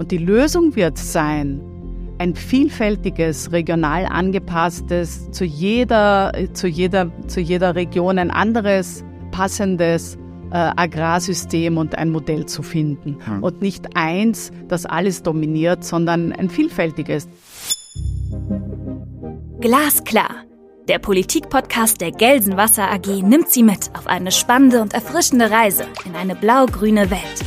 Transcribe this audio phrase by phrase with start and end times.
[0.00, 1.60] Und die Lösung wird sein,
[2.16, 10.16] ein vielfältiges, regional angepasstes, zu jeder, zu jeder, zu jeder Region ein anderes, passendes
[10.52, 13.18] äh, Agrarsystem und ein Modell zu finden.
[13.22, 13.42] Hm.
[13.42, 17.28] Und nicht eins, das alles dominiert, sondern ein vielfältiges.
[19.60, 20.46] Glasklar.
[20.88, 26.16] Der Politikpodcast der Gelsenwasser AG nimmt Sie mit auf eine spannende und erfrischende Reise in
[26.16, 27.44] eine blau-grüne Welt.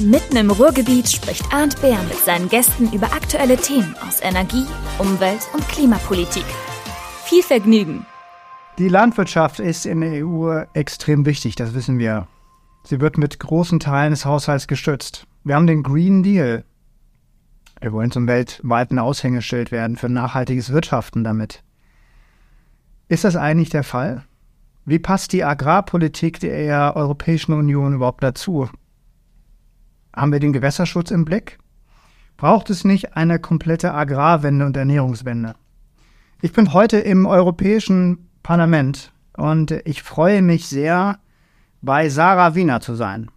[0.00, 4.66] Mitten im Ruhrgebiet spricht Arndt Bär mit seinen Gästen über aktuelle Themen aus Energie,
[4.98, 6.44] Umwelt und Klimapolitik.
[7.24, 8.06] Viel Vergnügen!
[8.78, 12.26] Die Landwirtschaft ist in der EU extrem wichtig, das wissen wir.
[12.84, 15.26] Sie wird mit großen Teilen des Haushalts gestützt.
[15.44, 16.64] Wir haben den Green Deal.
[17.80, 21.62] Wir wollen zum weltweiten Aushängeschild werden für nachhaltiges Wirtschaften damit.
[23.08, 24.24] Ist das eigentlich der Fall?
[24.84, 28.68] Wie passt die Agrarpolitik der Europäischen Union überhaupt dazu?
[30.14, 31.58] Haben wir den Gewässerschutz im Blick?
[32.36, 35.54] Braucht es nicht eine komplette Agrarwende und Ernährungswende?
[36.42, 41.18] Ich bin heute im Europäischen Parlament und ich freue mich sehr,
[41.80, 43.30] bei Sarah Wiener zu sein.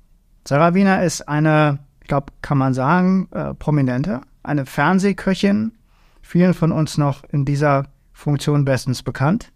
[0.47, 5.71] Sarah Wiener ist eine, ich glaube, kann man sagen, äh, prominente, eine Fernsehköchin,
[6.21, 9.51] vielen von uns noch in dieser Funktion bestens bekannt.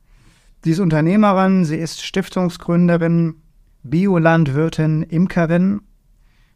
[0.63, 3.35] Sie ist Unternehmerin, sie ist Stiftungsgründerin,
[3.83, 5.81] Biolandwirtin, Imkerin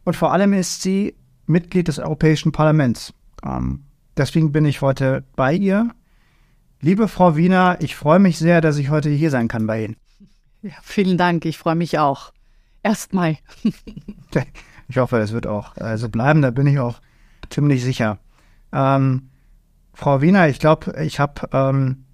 [0.04, 1.14] und vor allem ist sie
[1.46, 3.12] Mitglied des Europäischen Parlaments.
[3.44, 3.84] Ähm,
[4.16, 5.90] deswegen bin ich heute bei ihr.
[6.80, 9.96] Liebe Frau Wiener, ich freue mich sehr, dass ich heute hier sein kann bei Ihnen.
[10.62, 12.32] Ja, vielen Dank, ich freue mich auch.
[12.82, 13.38] Erstmal.
[14.88, 17.00] ich hoffe, es wird auch äh, so bleiben, da bin ich auch
[17.48, 18.18] ziemlich sicher.
[18.72, 19.30] Ähm,
[19.94, 22.04] Frau Wiener, ich glaube, ich habe ähm,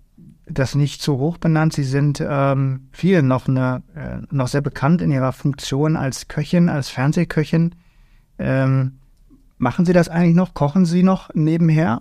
[0.47, 1.73] das nicht zu hoch benannt.
[1.73, 6.69] Sie sind ähm, vielen noch, eine, äh, noch sehr bekannt in Ihrer Funktion als Köchin,
[6.69, 7.75] als Fernsehköchin.
[8.41, 8.99] Ähm,
[9.59, 10.55] machen Sie das eigentlich noch?
[10.55, 12.01] Kochen Sie noch nebenher?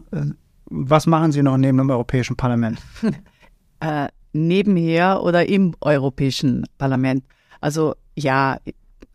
[0.66, 2.80] Was machen Sie noch neben dem Europäischen Parlament?
[3.82, 7.26] äh, nebenher oder im Europäischen Parlament?
[7.60, 8.58] Also ja,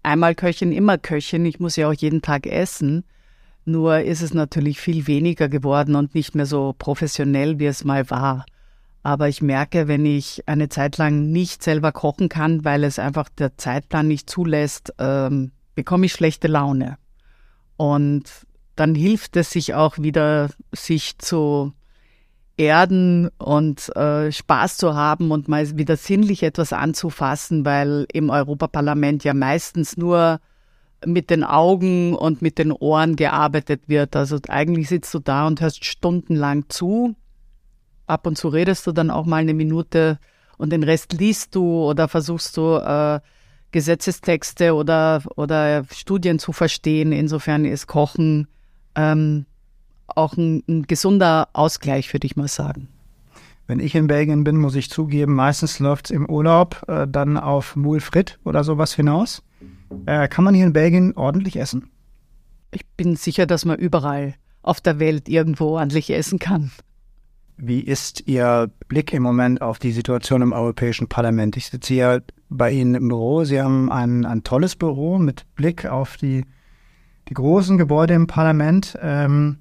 [0.02, 1.46] einmal Köchin, immer Köchin.
[1.46, 3.04] Ich muss ja auch jeden Tag essen.
[3.64, 8.10] Nur ist es natürlich viel weniger geworden und nicht mehr so professionell, wie es mal
[8.10, 8.44] war.
[9.02, 13.30] Aber ich merke, wenn ich eine Zeit lang nicht selber kochen kann, weil es einfach
[13.30, 16.98] der Zeitplan nicht zulässt, ähm, bekomme ich schlechte Laune.
[17.76, 18.24] Und
[18.76, 21.72] dann hilft es sich auch wieder, sich zu
[22.56, 29.24] erden und äh, Spaß zu haben und mal wieder sinnlich etwas anzufassen, weil im Europaparlament
[29.24, 30.40] ja meistens nur
[31.04, 34.14] mit den Augen und mit den Ohren gearbeitet wird.
[34.14, 37.16] Also eigentlich sitzt du da und hörst stundenlang zu
[38.06, 40.18] ab und zu redest du dann auch mal eine Minute
[40.58, 43.20] und den Rest liest du oder versuchst du äh,
[43.74, 47.10] Gesetzestexte oder, oder Studien zu verstehen.
[47.10, 48.46] Insofern ist Kochen
[48.94, 49.46] ähm,
[50.06, 52.86] auch ein, ein gesunder Ausgleich, würde ich mal sagen.
[53.66, 57.36] Wenn ich in Belgien bin, muss ich zugeben, meistens läuft es im Urlaub äh, dann
[57.36, 59.42] auf Moule Frit oder sowas hinaus.
[60.06, 61.90] Äh, kann man hier in Belgien ordentlich essen?
[62.70, 66.70] Ich bin sicher, dass man überall auf der Welt irgendwo ordentlich essen kann.
[67.56, 71.56] Wie ist Ihr Blick im Moment auf die Situation im Europäischen Parlament?
[71.56, 73.44] Ich sitze hier bei Ihnen im Büro.
[73.44, 76.44] Sie haben ein, ein tolles Büro mit Blick auf die,
[77.28, 78.98] die großen Gebäude im Parlament.
[79.00, 79.58] Ähm,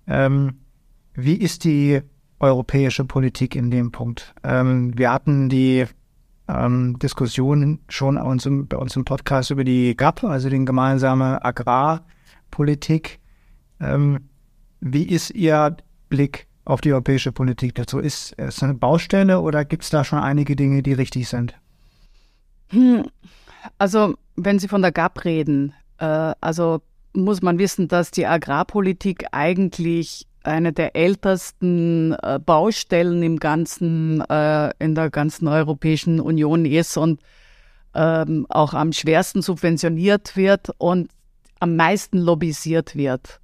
[0.07, 0.62] Ähm,
[1.15, 2.01] wie ist die
[2.39, 4.33] europäische Politik in dem Punkt?
[4.43, 5.85] Ähm, wir hatten die
[6.47, 10.65] ähm, Diskussion schon bei uns, im, bei uns im Podcast über die GAP, also die
[10.65, 13.19] gemeinsame Agrarpolitik.
[13.79, 14.29] Ähm,
[14.79, 15.77] wie ist Ihr
[16.09, 17.99] Blick auf die europäische Politik dazu?
[17.99, 21.55] Ist es eine Baustelle oder gibt es da schon einige Dinge, die richtig sind?
[22.69, 23.05] Hm,
[23.77, 26.81] also, wenn Sie von der GAP reden, äh, also
[27.13, 34.71] muss man wissen, dass die Agrarpolitik eigentlich eine der ältesten äh, Baustellen im ganzen, äh,
[34.79, 37.21] in der ganzen Europäischen Union ist und
[37.95, 41.09] ähm, auch am schwersten subventioniert wird und
[41.59, 43.39] am meisten lobbyisiert wird.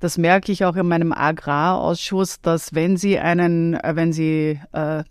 [0.00, 5.04] Das merke ich auch in meinem Agrarausschuss, dass wenn Sie einen, äh, wenn Sie äh,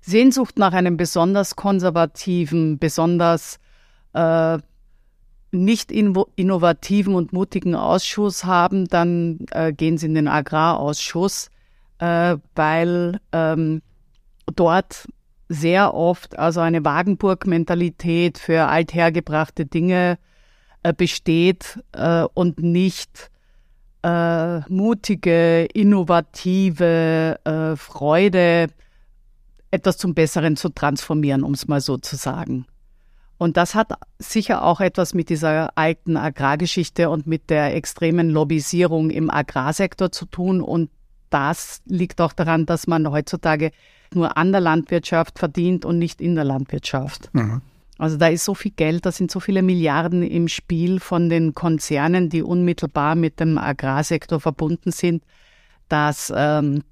[0.00, 3.58] Sehnsucht nach einem besonders konservativen, besonders
[4.12, 4.58] äh,
[5.50, 11.50] nicht innovativen und mutigen Ausschuss haben, dann äh, gehen sie in den Agrarausschuss,
[11.98, 13.82] äh, weil ähm,
[14.54, 15.08] dort
[15.48, 20.18] sehr oft also eine Wagenburg-Mentalität für althergebrachte Dinge
[20.82, 23.30] äh, besteht äh, und nicht
[24.02, 28.68] äh, mutige, innovative äh, Freude,
[29.70, 32.66] etwas zum Besseren zu transformieren, um es mal so zu sagen.
[33.38, 39.10] Und das hat sicher auch etwas mit dieser alten Agrargeschichte und mit der extremen Lobbyisierung
[39.10, 40.60] im Agrarsektor zu tun.
[40.60, 40.90] Und
[41.30, 43.70] das liegt auch daran, dass man heutzutage
[44.12, 47.30] nur an der Landwirtschaft verdient und nicht in der Landwirtschaft.
[47.32, 47.62] Mhm.
[47.98, 51.54] Also da ist so viel Geld, da sind so viele Milliarden im Spiel von den
[51.54, 55.24] Konzernen, die unmittelbar mit dem Agrarsektor verbunden sind,
[55.88, 56.82] dass ähm,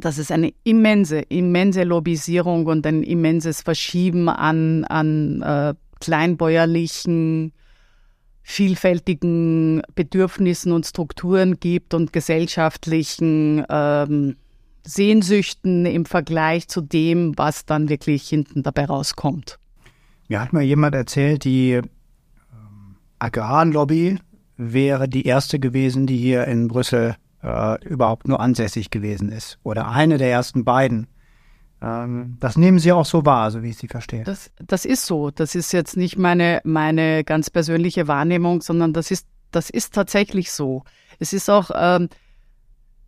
[0.00, 7.52] dass es eine immense, immense Lobbyisierung und ein immenses Verschieben an, an äh, kleinbäuerlichen,
[8.42, 14.36] vielfältigen Bedürfnissen und Strukturen gibt und gesellschaftlichen ähm,
[14.84, 19.58] Sehnsüchten im Vergleich zu dem, was dann wirklich hinten dabei rauskommt.
[20.28, 21.84] Mir hat mal jemand erzählt, die ähm,
[23.18, 24.18] Agrarlobby
[24.56, 29.58] wäre die erste gewesen, die hier in Brüssel äh, überhaupt nur ansässig gewesen ist.
[29.62, 31.08] Oder eine der ersten beiden.
[31.82, 34.24] Ähm, das nehmen Sie auch so wahr, so wie ich Sie verstehe.
[34.24, 35.30] Das, das ist so.
[35.30, 40.52] Das ist jetzt nicht meine, meine ganz persönliche Wahrnehmung, sondern das ist, das ist tatsächlich
[40.52, 40.84] so.
[41.18, 42.08] Es ist auch, ähm,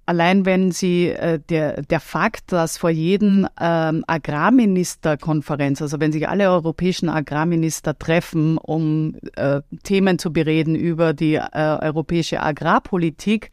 [0.07, 6.29] allein wenn Sie äh, der, der Fakt, dass vor jedem ähm, Agrarministerkonferenz, also wenn sich
[6.29, 13.51] alle europäischen Agrarminister treffen, um äh, Themen zu bereden über die äh, europäische Agrarpolitik,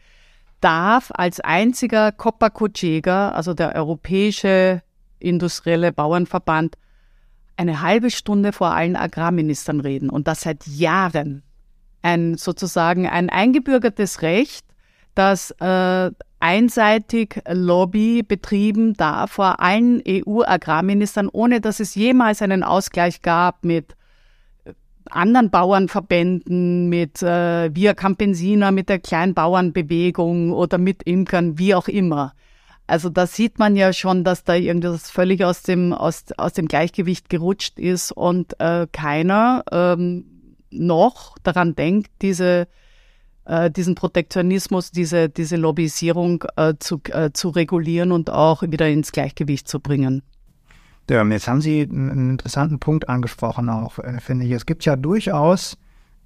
[0.61, 4.81] darf als einziger Kopakujega, also der europäische
[5.19, 6.77] industrielle Bauernverband,
[7.57, 11.43] eine halbe Stunde vor allen Agrarministern reden und das seit Jahren.
[12.01, 14.65] Ein sozusagen ein eingebürgertes Recht,
[15.13, 23.21] das äh, einseitig Lobby betrieben darf vor allen EU-Agrarministern, ohne dass es jemals einen Ausgleich
[23.21, 23.95] gab mit
[25.09, 32.33] anderen Bauernverbänden, mit äh, Via Campesina, mit der Kleinbauernbewegung oder mit Imkern, wie auch immer.
[32.87, 36.67] Also da sieht man ja schon, dass da irgendwas völlig aus dem, aus, aus dem
[36.67, 40.25] Gleichgewicht gerutscht ist und äh, keiner ähm,
[40.71, 42.67] noch daran denkt, diese,
[43.45, 49.11] äh, diesen Protektionismus, diese, diese Lobbyisierung äh, zu, äh, zu regulieren und auch wieder ins
[49.11, 50.23] Gleichgewicht zu bringen.
[51.09, 54.51] Jetzt haben Sie einen interessanten Punkt angesprochen, auch äh, finde ich.
[54.51, 55.77] Es gibt ja durchaus,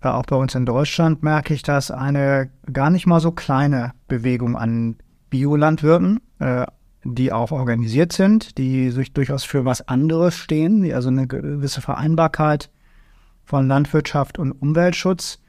[0.01, 3.93] äh, auch bei uns in Deutschland merke ich das, eine gar nicht mal so kleine
[4.07, 4.97] Bewegung an
[5.31, 6.65] Biolandwirten, äh,
[7.03, 11.81] die auch organisiert sind, die sich durchaus für was anderes stehen, die also eine gewisse
[11.81, 12.69] Vereinbarkeit
[13.43, 15.39] von Landwirtschaft und Umweltschutz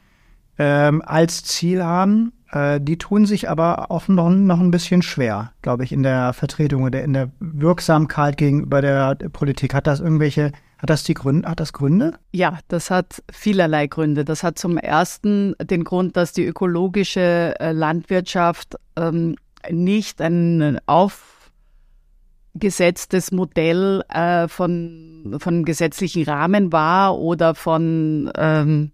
[0.58, 2.32] ähm, als Ziel haben.
[2.52, 6.32] Äh, die tun sich aber auch noch, noch ein bisschen schwer, glaube ich, in der
[6.32, 9.74] Vertretung oder in der Wirksamkeit gegenüber der Politik.
[9.74, 12.14] Hat das irgendwelche, hat das die Gründe, hat das Gründe?
[12.32, 14.24] Ja, das hat vielerlei Gründe.
[14.24, 19.36] Das hat zum ersten den Grund, dass die ökologische äh, Landwirtschaft ähm,
[19.68, 20.78] nicht ein
[22.54, 28.92] aufgesetztes Modell äh, von, von gesetzlichen Rahmen war oder von ähm,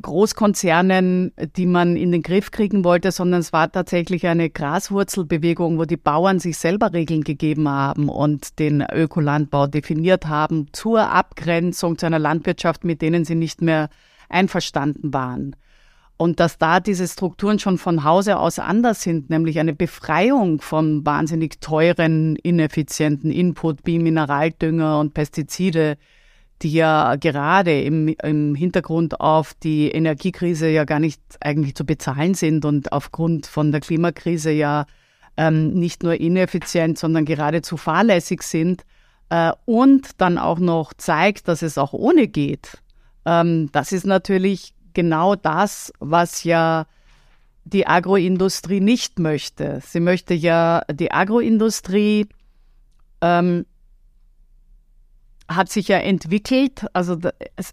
[0.00, 5.84] Großkonzernen, die man in den Griff kriegen wollte, sondern es war tatsächlich eine Graswurzelbewegung, wo
[5.84, 12.06] die Bauern sich selber Regeln gegeben haben und den Ökolandbau definiert haben zur Abgrenzung zu
[12.06, 13.90] einer Landwirtschaft, mit denen sie nicht mehr
[14.28, 15.56] einverstanden waren.
[16.16, 21.04] Und dass da diese Strukturen schon von Hause aus anders sind, nämlich eine Befreiung von
[21.04, 25.98] wahnsinnig teuren, ineffizienten Input wie Mineraldünger und Pestizide,
[26.62, 32.34] die ja gerade im, im Hintergrund auf die Energiekrise ja gar nicht eigentlich zu bezahlen
[32.34, 34.86] sind und aufgrund von der Klimakrise ja
[35.36, 38.84] ähm, nicht nur ineffizient, sondern geradezu fahrlässig sind
[39.30, 42.78] äh, und dann auch noch zeigt, dass es auch ohne geht.
[43.24, 46.86] Ähm, das ist natürlich genau das, was ja
[47.64, 49.80] die Agroindustrie nicht möchte.
[49.84, 52.26] Sie möchte ja die Agroindustrie
[53.20, 53.66] ähm,
[55.56, 56.86] hat sich ja entwickelt.
[56.92, 57.18] Also
[57.56, 57.72] es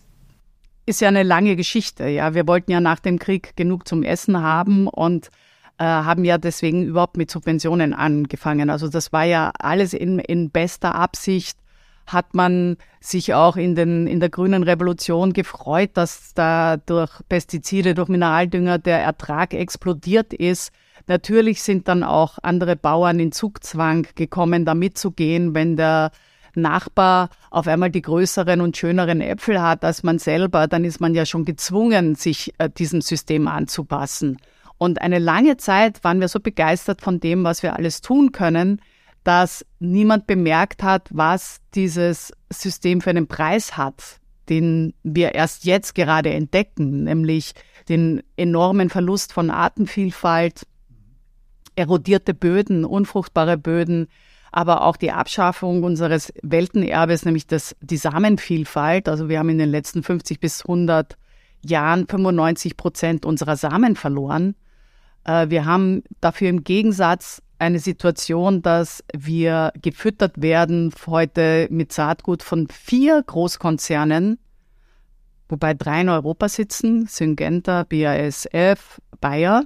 [0.86, 2.08] ist ja eine lange Geschichte.
[2.08, 5.30] Ja, wir wollten ja nach dem Krieg genug zum Essen haben und
[5.78, 8.70] äh, haben ja deswegen überhaupt mit Subventionen angefangen.
[8.70, 11.58] Also das war ja alles in, in bester Absicht
[12.14, 17.94] hat man sich auch in, den, in der grünen Revolution gefreut, dass da durch Pestizide,
[17.94, 20.72] durch Mineraldünger der Ertrag explodiert ist.
[21.08, 26.12] Natürlich sind dann auch andere Bauern in Zugzwang gekommen, da mitzugehen, wenn der
[26.62, 31.16] Nachbar auf einmal die größeren und schöneren Äpfel hat als man selber, dann ist man
[31.16, 34.38] ja schon gezwungen, sich äh, diesem System anzupassen.
[34.78, 38.82] Und eine lange Zeit waren wir so begeistert von dem, was wir alles tun können,
[39.24, 45.96] dass niemand bemerkt hat, was dieses System für einen Preis hat, den wir erst jetzt
[45.96, 47.54] gerade entdecken, nämlich
[47.90, 50.66] den enormen Verlust von Artenvielfalt,
[51.76, 54.08] erodierte Böden, unfruchtbare Böden,
[54.52, 59.08] aber auch die Abschaffung unseres Weltenerbes, nämlich das, die Samenvielfalt.
[59.08, 61.18] Also wir haben in den letzten 50 bis 100
[61.64, 64.56] Jahren 95 Prozent unserer Samen verloren.
[65.26, 72.42] Äh, wir haben dafür im Gegensatz eine Situation, dass wir gefüttert werden heute mit Saatgut
[72.42, 74.40] von vier Großkonzernen,
[75.50, 79.66] wobei drei in Europa sitzen, Syngenta, BASF, Bayer,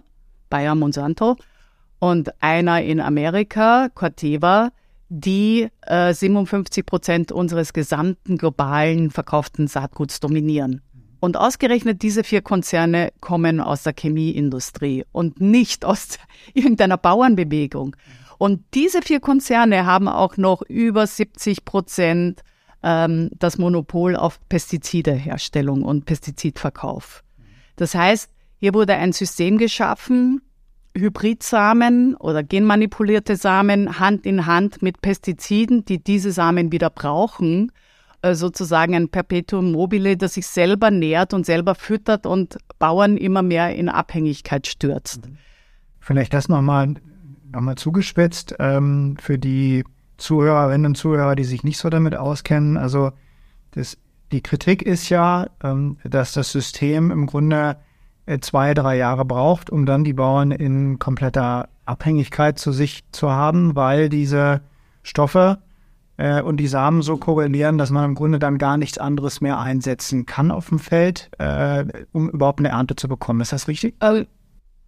[0.49, 1.37] Bayer Monsanto
[2.03, 4.73] und einer in Amerika, Corteva,
[5.07, 10.81] die äh, 57 Prozent unseres gesamten globalen verkauften Saatguts dominieren.
[11.21, 16.19] Und ausgerechnet diese vier Konzerne kommen aus der Chemieindustrie und nicht aus
[16.53, 17.95] irgendeiner Bauernbewegung.
[18.37, 22.43] Und diese vier Konzerne haben auch noch über 70 Prozent
[22.83, 27.23] ähm, das Monopol auf Pestizideherstellung und Pestizidverkauf.
[27.77, 28.29] Das heißt,
[28.59, 30.41] hier wurde ein System geschaffen,
[30.95, 37.71] Hybridsamen oder genmanipulierte Samen Hand in Hand mit Pestiziden, die diese Samen wieder brauchen,
[38.21, 43.41] äh, sozusagen ein Perpetuum mobile, das sich selber nährt und selber füttert und Bauern immer
[43.41, 45.21] mehr in Abhängigkeit stürzt.
[45.99, 46.95] Vielleicht das nochmal
[47.51, 49.83] noch mal zugespitzt ähm, für die
[50.17, 52.77] Zuhörerinnen und Zuhörer, die sich nicht so damit auskennen.
[52.77, 53.11] Also
[53.71, 53.97] das,
[54.31, 57.77] die Kritik ist ja, ähm, dass das System im Grunde
[58.41, 63.75] zwei, drei Jahre braucht, um dann die Bauern in kompletter Abhängigkeit zu sich zu haben,
[63.75, 64.61] weil diese
[65.01, 65.59] Stoffe
[66.17, 69.59] äh, und die Samen so korrelieren, dass man im Grunde dann gar nichts anderes mehr
[69.59, 73.41] einsetzen kann auf dem Feld, äh, um überhaupt eine Ernte zu bekommen.
[73.41, 73.95] Ist das richtig?
[73.99, 74.25] Äh,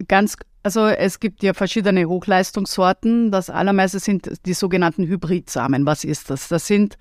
[0.08, 3.32] ganz, also es gibt ja verschiedene Hochleistungssorten.
[3.32, 5.86] Das allermeiste sind die sogenannten Hybridsamen.
[5.86, 6.48] Was ist das?
[6.48, 6.98] Das sind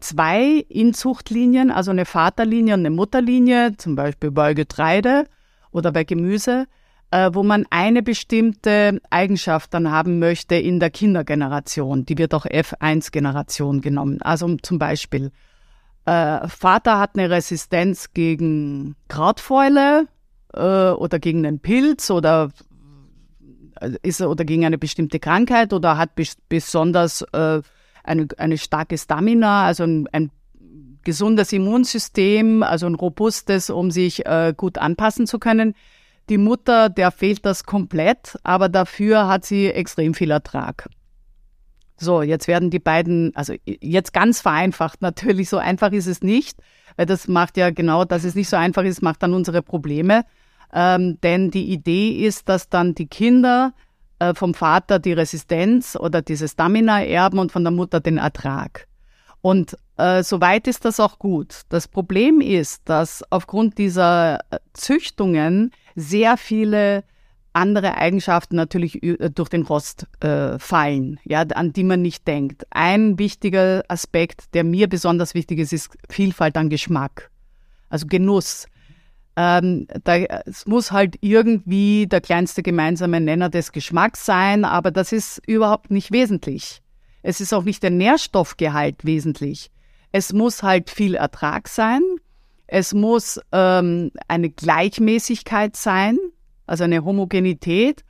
[0.00, 5.24] zwei Inzuchtlinien, also eine Vaterlinie und eine Mutterlinie, zum Beispiel bei Getreide
[5.72, 6.66] oder bei Gemüse
[7.10, 12.04] äh, wo man eine bestimmte Eigenschaft dann haben möchte in der Kindergeneration.
[12.04, 14.20] Die wird auch F1-Generation genommen.
[14.22, 15.30] Also zum Beispiel,
[16.04, 20.06] äh, Vater hat eine Resistenz gegen Krautfäule
[20.52, 22.50] äh, oder gegen einen Pilz oder
[23.80, 27.62] äh, ist oder gegen eine bestimmte Krankheit oder hat bes besonders äh,
[28.04, 30.30] eine, eine starke Stamina, also ein, ein
[31.08, 35.72] gesundes Immunsystem, also ein robustes, um sich äh, gut anpassen zu können.
[36.28, 40.90] Die Mutter, der fehlt das komplett, aber dafür hat sie extrem viel Ertrag.
[41.96, 46.58] So, jetzt werden die beiden, also jetzt ganz vereinfacht natürlich, so einfach ist es nicht,
[46.98, 50.26] weil das macht ja genau, dass es nicht so einfach ist, macht dann unsere Probleme.
[50.74, 53.72] Ähm, denn die Idee ist, dass dann die Kinder
[54.18, 58.88] äh, vom Vater die Resistenz oder diese Stamina erben und von der Mutter den Ertrag.
[59.40, 61.62] Und äh, soweit ist das auch gut.
[61.68, 67.04] Das Problem ist, dass aufgrund dieser äh, Züchtungen sehr viele
[67.52, 72.66] andere Eigenschaften natürlich äh, durch den Rost äh, fallen, ja, an die man nicht denkt.
[72.70, 77.30] Ein wichtiger Aspekt, der mir besonders wichtig ist, ist Vielfalt an Geschmack,
[77.88, 78.66] also Genuss.
[79.36, 85.12] Ähm, da, es muss halt irgendwie der kleinste gemeinsame Nenner des Geschmacks sein, aber das
[85.12, 86.82] ist überhaupt nicht wesentlich.
[87.22, 89.70] Es ist auch nicht der Nährstoffgehalt wesentlich.
[90.12, 92.02] Es muss halt viel Ertrag sein.
[92.66, 96.18] Es muss ähm, eine Gleichmäßigkeit sein,
[96.66, 98.04] also eine Homogenität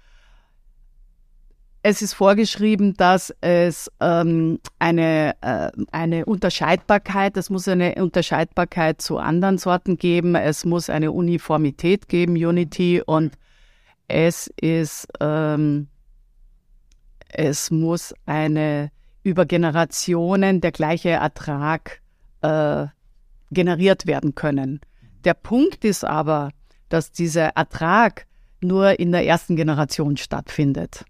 [1.82, 9.18] es ist vorgeschrieben, dass es ähm, eine, äh, eine Unterscheidbarkeit, es muss eine Unterscheidbarkeit zu
[9.18, 13.38] anderen Sorten geben, es muss eine Uniformität geben, Unity, und
[14.08, 15.88] es ist, ähm,
[17.28, 18.90] es muss eine
[19.28, 22.00] über Generationen der gleiche Ertrag
[22.40, 22.86] äh,
[23.50, 24.80] generiert werden können.
[25.24, 26.50] Der Punkt ist aber,
[26.88, 28.26] dass dieser Ertrag
[28.60, 31.04] nur in der ersten Generation stattfindet.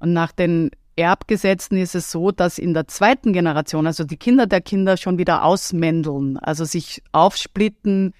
[0.00, 4.46] Und nach den Erbgesetzen ist es so, dass in der zweiten Generation, also die Kinder
[4.46, 8.14] der Kinder schon wieder ausmändeln, also sich aufsplitten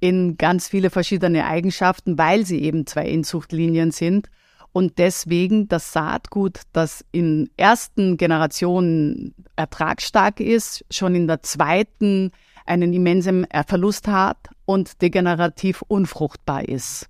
[0.00, 4.30] in ganz viele verschiedene Eigenschaften, weil sie eben zwei Inzuchtlinien sind.
[4.72, 12.30] Und deswegen das Saatgut, das in ersten Generationen ertragsstark ist, schon in der zweiten
[12.64, 17.08] einen immensen Verlust hat und degenerativ unfruchtbar ist.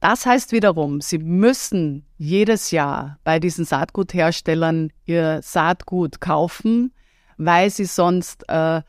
[0.00, 6.92] Das heißt wiederum, sie müssen jedes Jahr bei diesen Saatgutherstellern ihr Saatgut kaufen,
[7.38, 8.82] weil sie sonst äh,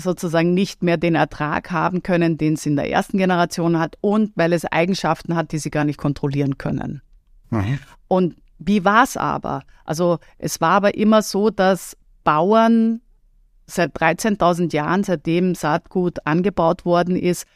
[0.00, 4.32] sozusagen nicht mehr den Ertrag haben können, den es in der ersten Generation hat und
[4.34, 7.02] weil es Eigenschaften hat, die sie gar nicht kontrollieren können.
[7.50, 7.78] Mhm.
[8.08, 9.62] Und wie war es aber?
[9.84, 13.00] Also es war aber immer so, dass Bauern
[13.66, 17.46] seit 13.000 Jahren, seitdem Saatgut angebaut worden ist,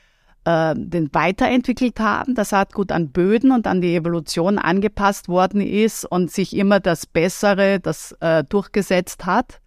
[0.44, 6.04] äh, den weiterentwickelt haben, das Saatgut an Böden und an die Evolution angepasst worden ist
[6.04, 9.61] und sich immer das Bessere, das äh, durchgesetzt hat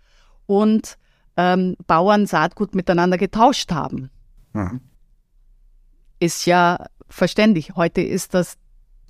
[0.46, 0.98] und
[1.38, 4.10] ähm, Bauern Saatgut miteinander getauscht haben.
[4.54, 4.82] Mhm.
[6.20, 7.76] Ist ja verständlich.
[7.76, 8.58] Heute ist das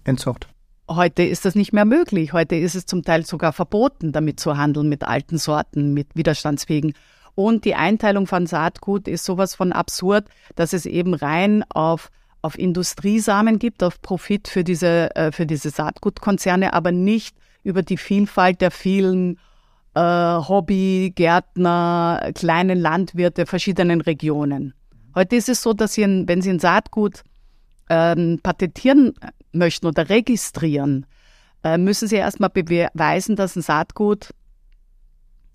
[0.03, 0.48] Entzucht.
[0.89, 2.34] Heute ist das nicht mehr möglich.
[2.34, 6.94] Heute ist es zum Teil sogar verboten, damit zu handeln mit alten Sorten, mit widerstandsfähigen.
[7.36, 12.12] Und die Einteilung von Saatgut ist sowas von absurd, dass es eben rein auf
[12.44, 17.98] auf Industriesamen gibt, auf Profit für diese, äh, für diese Saatgutkonzerne, aber nicht über die
[17.98, 19.40] Vielfalt der vielen
[19.96, 24.74] äh, Hobbygärtner, kleinen Landwirte verschiedenen Regionen.
[25.16, 27.24] Heute ist es so, dass Sie, wenn Sie ein Saatgut
[27.90, 29.14] ähm, patentieren
[29.51, 31.06] möchten oder registrieren,
[31.64, 34.34] äh, müssen Sie erstmal beweisen, dass ein Saatgut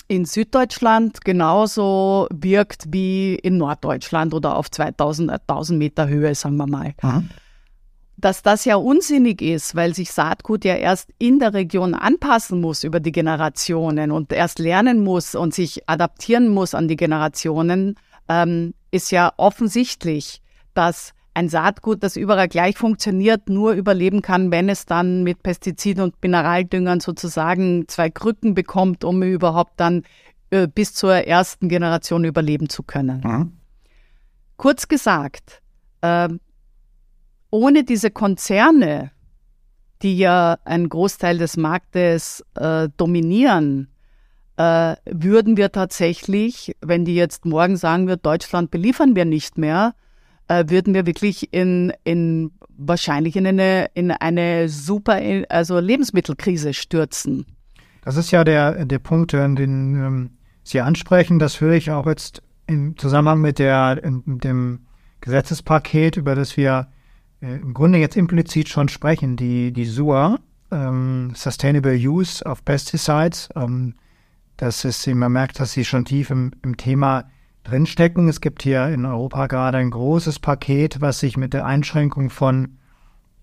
[0.07, 6.67] in Süddeutschland genauso wirkt wie in Norddeutschland oder auf 2000, 1000 Meter Höhe, sagen wir
[6.67, 6.95] mal.
[7.03, 7.25] Aha.
[8.21, 12.83] Dass das ja unsinnig ist, weil sich Saatgut ja erst in der Region anpassen muss
[12.83, 17.95] über die Generationen und erst lernen muss und sich adaptieren muss an die Generationen,
[18.29, 20.43] ähm, ist ja offensichtlich,
[20.75, 26.03] dass ein Saatgut, das überall gleich funktioniert, nur überleben kann, wenn es dann mit Pestiziden
[26.03, 30.03] und Mineraldüngern sozusagen zwei Krücken bekommt, um überhaupt dann
[30.51, 33.21] äh, bis zur ersten Generation überleben zu können.
[33.21, 33.53] Mhm.
[34.57, 35.63] Kurz gesagt,
[36.01, 36.29] äh,
[37.51, 39.11] ohne diese Konzerne,
[40.03, 43.89] die ja einen Großteil des Marktes äh, dominieren,
[44.57, 49.95] äh, würden wir tatsächlich, wenn die jetzt morgen sagen wird, Deutschland beliefern wir nicht mehr,
[50.49, 57.47] äh, würden wir wirklich in, in wahrscheinlich in eine, in eine super, also Lebensmittelkrise stürzen.
[58.03, 60.31] Das ist ja der, der Punkt, den ähm,
[60.63, 61.39] Sie ansprechen.
[61.39, 64.87] Das höre ich auch jetzt im Zusammenhang mit, der, mit dem
[65.21, 66.89] Gesetzespaket, über das wir
[67.41, 70.39] äh, im Grunde jetzt implizit schon sprechen, die, die SUA,
[70.71, 73.49] ähm, Sustainable Use of Pesticides.
[73.57, 73.95] Ähm,
[74.57, 77.31] das ist, man merkt, dass Sie schon tief im, im Thema
[77.65, 78.29] drinstecken.
[78.29, 82.79] Es gibt hier in Europa gerade ein großes Paket, was sich mit der Einschränkung von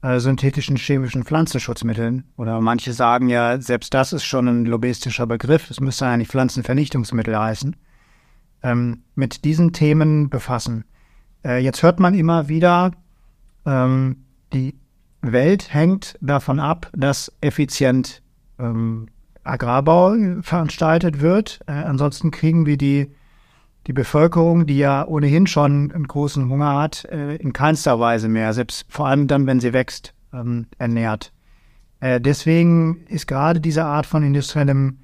[0.01, 5.69] äh, synthetischen chemischen Pflanzenschutzmitteln oder manche sagen ja, selbst das ist schon ein lobbyistischer Begriff.
[5.69, 7.75] Es müsste eigentlich Pflanzenvernichtungsmittel heißen.
[8.61, 10.85] Ähm, mit diesen Themen befassen.
[11.43, 12.91] Äh, jetzt hört man immer wieder,
[13.65, 14.75] ähm, die
[15.21, 18.21] Welt hängt davon ab, dass effizient
[18.59, 19.07] ähm,
[19.43, 21.59] Agrarbau veranstaltet wird.
[21.67, 23.11] Äh, ansonsten kriegen wir die
[23.87, 28.53] die Bevölkerung, die ja ohnehin schon einen großen Hunger hat, äh, in keinster Weise mehr,
[28.53, 31.31] selbst vor allem dann, wenn sie wächst, ähm, ernährt.
[31.99, 34.99] Äh, deswegen ist gerade diese Art von industriellem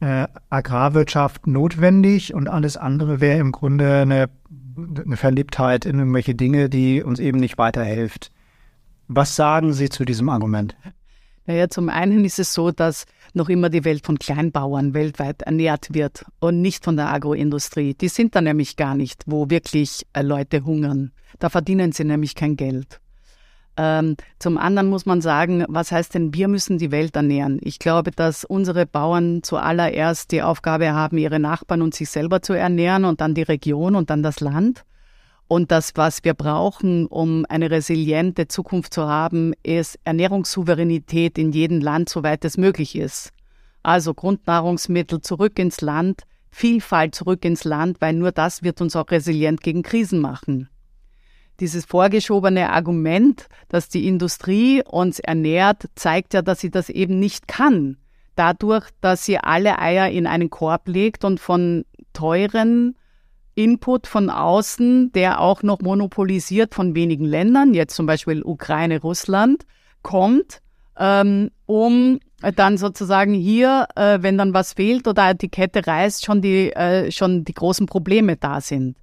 [0.00, 4.28] äh, Agrarwirtschaft notwendig und alles andere wäre im Grunde eine,
[4.76, 8.30] eine Verliebtheit in irgendwelche Dinge, die uns eben nicht weiterhilft.
[9.08, 10.76] Was sagen Sie zu diesem Argument?
[11.46, 15.94] Naja, zum einen ist es so, dass noch immer die Welt von Kleinbauern weltweit ernährt
[15.94, 17.94] wird und nicht von der Agroindustrie.
[17.94, 21.12] Die sind da nämlich gar nicht, wo wirklich äh, Leute hungern.
[21.38, 23.00] Da verdienen sie nämlich kein Geld.
[23.76, 27.58] Ähm, zum anderen muss man sagen, was heißt denn, wir müssen die Welt ernähren?
[27.62, 32.54] Ich glaube, dass unsere Bauern zuallererst die Aufgabe haben, ihre Nachbarn und sich selber zu
[32.54, 34.84] ernähren und dann die Region und dann das Land.
[35.48, 41.80] Und das, was wir brauchen, um eine resiliente Zukunft zu haben, ist Ernährungssouveränität in jedem
[41.80, 43.30] Land, soweit es möglich ist.
[43.82, 49.10] Also Grundnahrungsmittel zurück ins Land, Vielfalt zurück ins Land, weil nur das wird uns auch
[49.10, 50.68] resilient gegen Krisen machen.
[51.60, 57.48] Dieses vorgeschobene Argument, dass die Industrie uns ernährt, zeigt ja, dass sie das eben nicht
[57.48, 57.96] kann.
[58.34, 62.96] Dadurch, dass sie alle Eier in einen Korb legt und von teuren
[63.54, 69.64] Input von außen, der auch noch monopolisiert von wenigen Ländern, jetzt zum Beispiel Ukraine, Russland,
[70.02, 70.60] kommt,
[70.98, 72.20] ähm, um
[72.54, 77.10] dann sozusagen hier, äh, wenn dann was fehlt oder die Kette reißt, schon die, äh,
[77.10, 78.96] schon die großen Probleme da sind.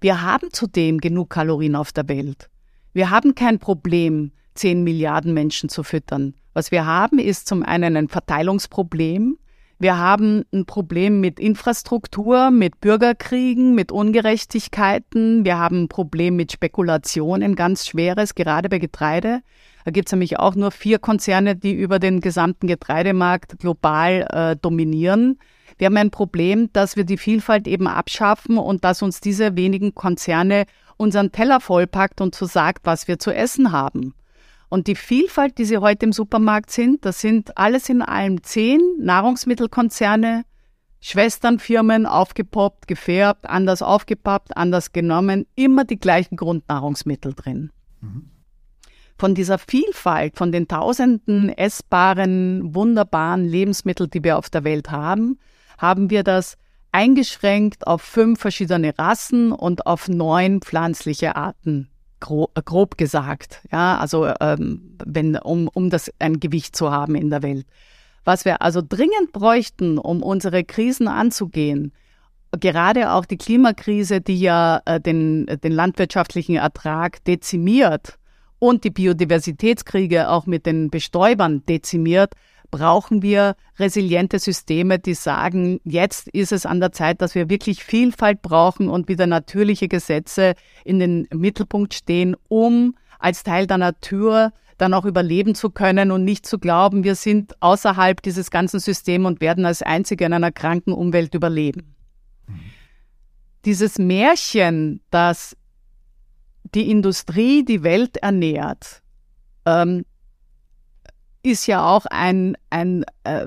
[0.00, 2.48] Wir haben zudem genug Kalorien auf der Welt.
[2.92, 6.34] Wir haben kein Problem, 10 Milliarden Menschen zu füttern.
[6.52, 9.38] Was wir haben, ist zum einen ein Verteilungsproblem,
[9.80, 15.44] wir haben ein Problem mit Infrastruktur, mit Bürgerkriegen, mit Ungerechtigkeiten.
[15.44, 19.40] Wir haben ein Problem mit Spekulation, ein ganz schweres, gerade bei Getreide.
[19.84, 24.56] Da gibt es nämlich auch nur vier Konzerne, die über den gesamten Getreidemarkt global äh,
[24.56, 25.38] dominieren.
[25.78, 29.94] Wir haben ein Problem, dass wir die Vielfalt eben abschaffen und dass uns diese wenigen
[29.94, 34.14] Konzerne unseren Teller vollpackt und so sagt, was wir zu essen haben.
[34.68, 38.80] Und die Vielfalt, die sie heute im Supermarkt sind, das sind alles in allem zehn
[38.98, 40.44] Nahrungsmittelkonzerne,
[41.00, 47.70] Schwesternfirmen, aufgepoppt, gefärbt, anders aufgepappt, anders genommen, immer die gleichen Grundnahrungsmittel drin.
[48.00, 48.30] Mhm.
[49.16, 55.38] Von dieser Vielfalt, von den tausenden essbaren, wunderbaren Lebensmitteln, die wir auf der Welt haben,
[55.78, 56.56] haben wir das
[56.92, 61.88] eingeschränkt auf fünf verschiedene Rassen und auf neun pflanzliche Arten
[62.20, 67.14] grob, äh, grob gesagt, ja, also ähm, wenn, um, um das ein Gewicht zu haben
[67.14, 67.66] in der Welt.
[68.24, 71.92] Was wir also dringend bräuchten, um unsere Krisen anzugehen,
[72.52, 78.18] gerade auch die Klimakrise, die ja äh, den, den landwirtschaftlichen Ertrag dezimiert
[78.58, 82.32] und die Biodiversitätskriege auch mit den Bestäubern dezimiert,
[82.70, 87.82] brauchen wir resiliente Systeme, die sagen, jetzt ist es an der Zeit, dass wir wirklich
[87.82, 90.54] Vielfalt brauchen und wieder natürliche Gesetze
[90.84, 96.24] in den Mittelpunkt stehen, um als Teil der Natur dann auch überleben zu können und
[96.24, 100.52] nicht zu glauben, wir sind außerhalb dieses ganzen Systems und werden als Einzige in einer
[100.52, 101.96] kranken Umwelt überleben.
[103.64, 105.56] Dieses Märchen, dass
[106.74, 109.02] die Industrie die Welt ernährt,
[109.66, 110.04] ähm,
[111.50, 113.46] ist ja auch ein, ein, äh,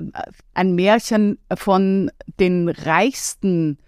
[0.54, 3.78] ein Märchen von den reichsten,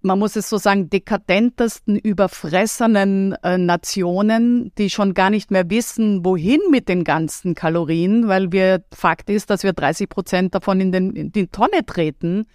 [0.00, 6.24] man muss es so sagen, dekadentesten, überfressenen äh, Nationen, die schon gar nicht mehr wissen,
[6.24, 10.92] wohin mit den ganzen Kalorien, weil wir, Fakt ist, dass wir 30 Prozent davon in,
[10.92, 12.46] den, in die Tonne treten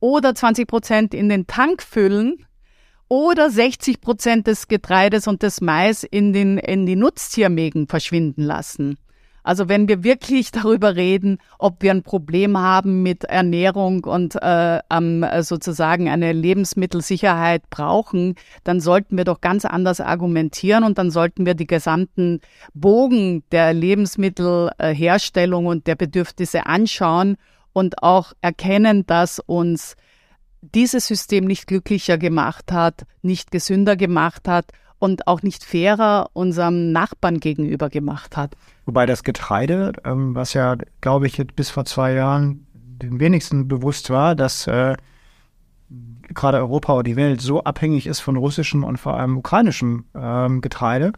[0.00, 2.44] oder 20 Prozent in den Tank füllen
[3.08, 8.98] oder 60 Prozent des Getreides und des Mais in, den, in die Nutztiermägen verschwinden lassen.
[9.48, 14.80] Also wenn wir wirklich darüber reden, ob wir ein Problem haben mit Ernährung und äh,
[15.40, 18.34] sozusagen eine Lebensmittelsicherheit brauchen,
[18.64, 22.42] dann sollten wir doch ganz anders argumentieren und dann sollten wir die gesamten
[22.74, 27.38] Bogen der Lebensmittelherstellung und der Bedürfnisse anschauen
[27.72, 29.96] und auch erkennen, dass uns
[30.60, 34.66] dieses System nicht glücklicher gemacht hat, nicht gesünder gemacht hat
[34.98, 38.56] und auch nicht fairer unserem Nachbarn gegenüber gemacht hat.
[38.86, 44.10] Wobei das Getreide, ähm, was ja, glaube ich, bis vor zwei Jahren den wenigsten bewusst
[44.10, 44.96] war, dass äh,
[46.34, 50.60] gerade Europa oder die Welt so abhängig ist von russischem und vor allem ukrainischem ähm,
[50.60, 51.12] Getreide,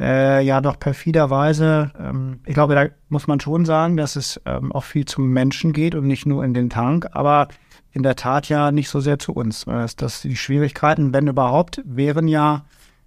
[0.00, 4.72] äh, ja doch perfiderweise, ähm, ich glaube, da muss man schon sagen, dass es ähm,
[4.72, 7.48] auch viel zum Menschen geht und nicht nur in den Tank, aber
[7.92, 9.64] in der Tat ja nicht so sehr zu uns.
[9.64, 12.64] Dass, dass die Schwierigkeiten, wenn überhaupt, wären ja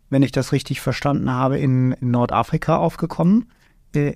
[0.09, 3.51] wenn ich das richtig verstanden habe, in, in Nordafrika aufgekommen.
[3.93, 4.15] Äh,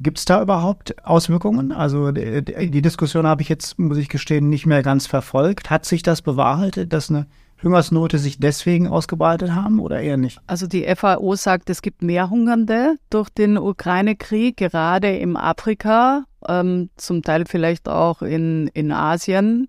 [0.00, 1.72] Gibt es da überhaupt Auswirkungen?
[1.72, 5.70] Also die, die Diskussion habe ich jetzt, muss ich gestehen, nicht mehr ganz verfolgt.
[5.70, 7.26] Hat sich das bewahrheitet, dass eine
[7.64, 10.38] Hungersnote sich deswegen ausgebreitet haben oder eher nicht?
[10.46, 16.90] Also die FAO sagt, es gibt mehr Hungernde durch den Ukraine-Krieg, gerade im Afrika, ähm,
[16.96, 19.66] zum Teil vielleicht auch in, in Asien.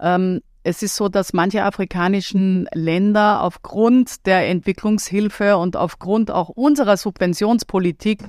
[0.00, 6.98] Ähm, es ist so, dass manche afrikanischen Länder aufgrund der Entwicklungshilfe und aufgrund auch unserer
[6.98, 8.22] Subventionspolitik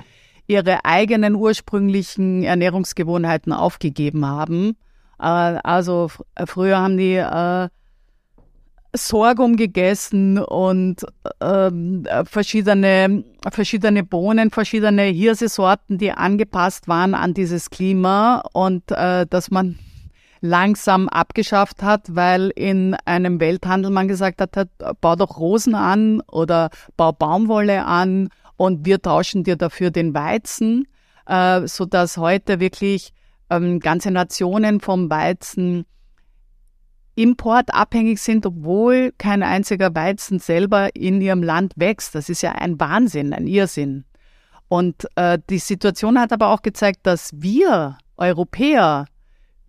[0.48, 4.78] ihre eigenen ursprünglichen Ernährungsgewohnheiten aufgegeben haben.
[5.20, 6.10] Äh, also
[6.46, 7.68] früher haben die äh,
[8.94, 11.06] Sorghum gegessen und
[11.42, 19.52] ähm, verschiedene, verschiedene Bohnen, verschiedene Hirsesorten, die angepasst waren an dieses Klima und äh, dass
[19.52, 19.78] man
[20.42, 24.70] langsam abgeschafft hat, weil in einem Welthandel man gesagt hat, hat,
[25.02, 30.88] bau doch Rosen an oder bau Baumwolle an und wir tauschen dir dafür den Weizen,
[31.26, 33.14] äh, so heute wirklich
[33.50, 35.86] ähm, ganze Nationen vom Weizen
[37.16, 42.16] Import abhängig sind, obwohl kein einziger Weizen selber in ihrem Land wächst.
[42.16, 44.06] Das ist ja ein Wahnsinn, ein Irrsinn.
[44.70, 49.06] Und äh, die Situation hat aber auch gezeigt, dass wir Europäer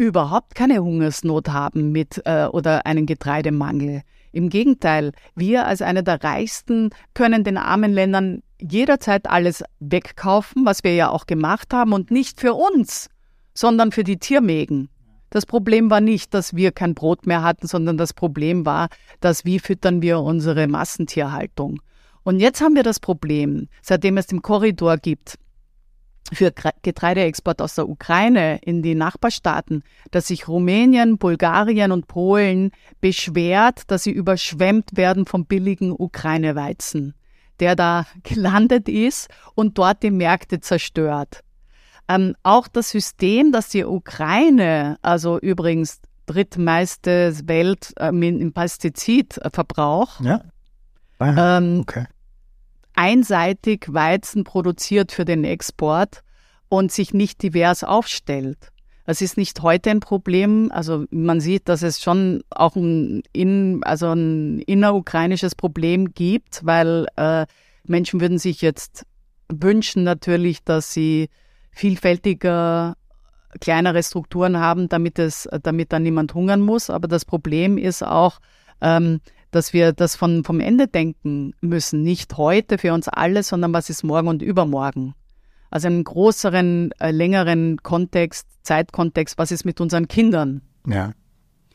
[0.01, 4.01] überhaupt keine Hungersnot haben mit äh, oder einen Getreidemangel.
[4.33, 10.85] Im Gegenteil, wir als eine der reichsten können den armen Ländern jederzeit alles wegkaufen, was
[10.85, 13.11] wir ja auch gemacht haben und nicht für uns,
[13.53, 14.89] sondern für die Tiermägen.
[15.29, 18.89] Das Problem war nicht, dass wir kein Brot mehr hatten, sondern das Problem war,
[19.21, 21.81] dass wie füttern wir unsere Massentierhaltung.
[22.23, 25.39] Und jetzt haben wir das Problem, seitdem es den Korridor gibt
[26.33, 33.83] für Getreideexport aus der Ukraine in die Nachbarstaaten, dass sich Rumänien, Bulgarien und Polen beschwert,
[33.89, 37.15] dass sie überschwemmt werden vom billigen Ukraine-Weizen,
[37.59, 41.43] der da gelandet ist und dort die Märkte zerstört.
[42.09, 50.43] Ähm, auch das System, dass die Ukraine, also übrigens drittmeiste Welt äh, im Pestizidverbrauch, ja.
[51.21, 52.07] Ah, ähm, okay.
[53.01, 56.23] Einseitig Weizen produziert für den Export
[56.69, 58.59] und sich nicht divers aufstellt.
[59.07, 60.71] Das ist nicht heute ein Problem.
[60.71, 67.07] Also man sieht, dass es schon auch ein, in, also ein innerukrainisches Problem gibt, weil
[67.17, 67.47] äh,
[67.85, 69.07] Menschen würden sich jetzt
[69.49, 71.31] wünschen natürlich, dass sie
[71.71, 72.97] vielfältiger
[73.61, 76.91] kleinere Strukturen haben, damit es, damit dann niemand hungern muss.
[76.91, 78.41] Aber das Problem ist auch,
[78.83, 82.03] ähm, dass wir das von, vom Ende denken müssen.
[82.03, 85.15] Nicht heute für uns alle, sondern was ist morgen und übermorgen.
[85.71, 90.63] Also einen größeren, äh, längeren Kontext, Zeitkontext, was ist mit unseren Kindern?
[90.87, 91.13] Ja.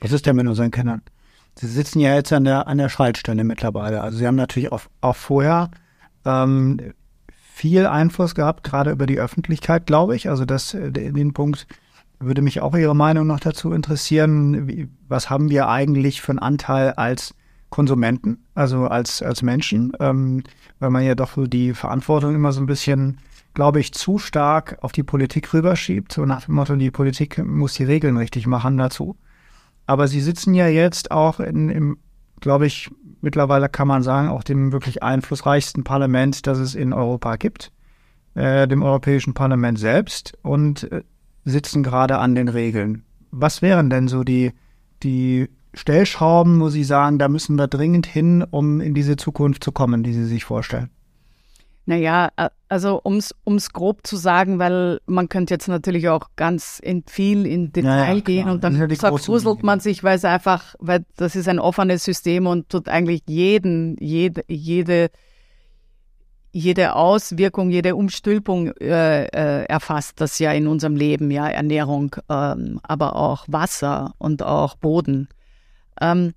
[0.01, 1.01] Was ist denn mit unseren Kindern?
[1.57, 4.01] Sie sitzen ja jetzt an der, an der Schaltstelle mittlerweile.
[4.01, 5.71] Also Sie haben natürlich auch, auch vorher
[6.25, 6.93] ähm,
[7.53, 10.29] viel Einfluss gehabt, gerade über die Öffentlichkeit, glaube ich.
[10.29, 11.67] Also das, äh, den Punkt
[12.19, 14.67] würde mich auch Ihre Meinung noch dazu interessieren.
[14.67, 17.33] Wie, was haben wir eigentlich für einen Anteil als
[17.69, 20.43] Konsumenten, also als, als Menschen, ähm,
[20.79, 23.17] weil man ja doch so die Verantwortung immer so ein bisschen,
[23.53, 27.73] glaube ich, zu stark auf die Politik rüberschiebt, so nach dem Motto, die Politik muss
[27.73, 29.17] die Regeln richtig machen dazu.
[29.87, 31.97] Aber Sie sitzen ja jetzt auch in, im,
[32.39, 32.89] glaube ich,
[33.21, 37.71] mittlerweile kann man sagen, auch dem wirklich einflussreichsten Parlament, das es in Europa gibt,
[38.35, 41.03] äh, dem Europäischen Parlament selbst und äh,
[41.43, 43.03] sitzen gerade an den Regeln.
[43.31, 44.53] Was wären denn so die,
[45.03, 49.71] die Stellschrauben, wo Sie sagen, da müssen wir dringend hin, um in diese Zukunft zu
[49.71, 50.89] kommen, die Sie sich vorstellen?
[51.87, 52.31] Naja,
[52.67, 57.45] also um es grob zu sagen, weil man könnte jetzt natürlich auch ganz in viel
[57.45, 61.35] in Detail ja, ja, gehen und dann vergruselt man sich, weil es einfach, weil das
[61.35, 65.11] ist ein offenes System und tut eigentlich jeden, jede, jede,
[66.51, 72.79] jede Auswirkung, jede Umstülpung äh, äh, erfasst das ja in unserem Leben, ja, Ernährung, ähm,
[72.81, 75.27] aber auch Wasser und auch Boden.
[76.01, 76.33] Ähm,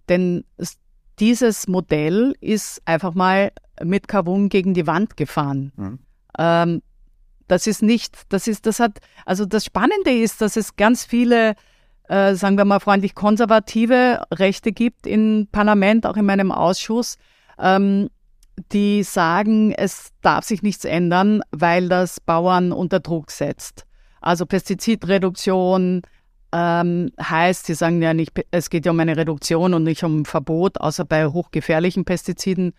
[0.09, 0.43] Denn
[1.19, 3.51] dieses Modell ist einfach mal
[3.81, 5.71] mit Kavum gegen die Wand gefahren.
[5.77, 5.99] Mhm.
[6.37, 6.81] Ähm,
[7.47, 11.55] das ist nicht, das ist, das hat, also das Spannende ist, dass es ganz viele,
[12.07, 17.17] äh, sagen wir mal freundlich, konservative Rechte gibt im Parlament, auch in meinem Ausschuss,
[17.59, 18.09] ähm,
[18.71, 23.85] die sagen, es darf sich nichts ändern, weil das Bauern unter Druck setzt.
[24.19, 26.03] Also Pestizidreduktion
[26.53, 30.25] ähm, heißt, sie sagen ja nicht, es geht ja um eine Reduktion und nicht um
[30.25, 32.73] Verbot, außer bei hochgefährlichen Pestiziden,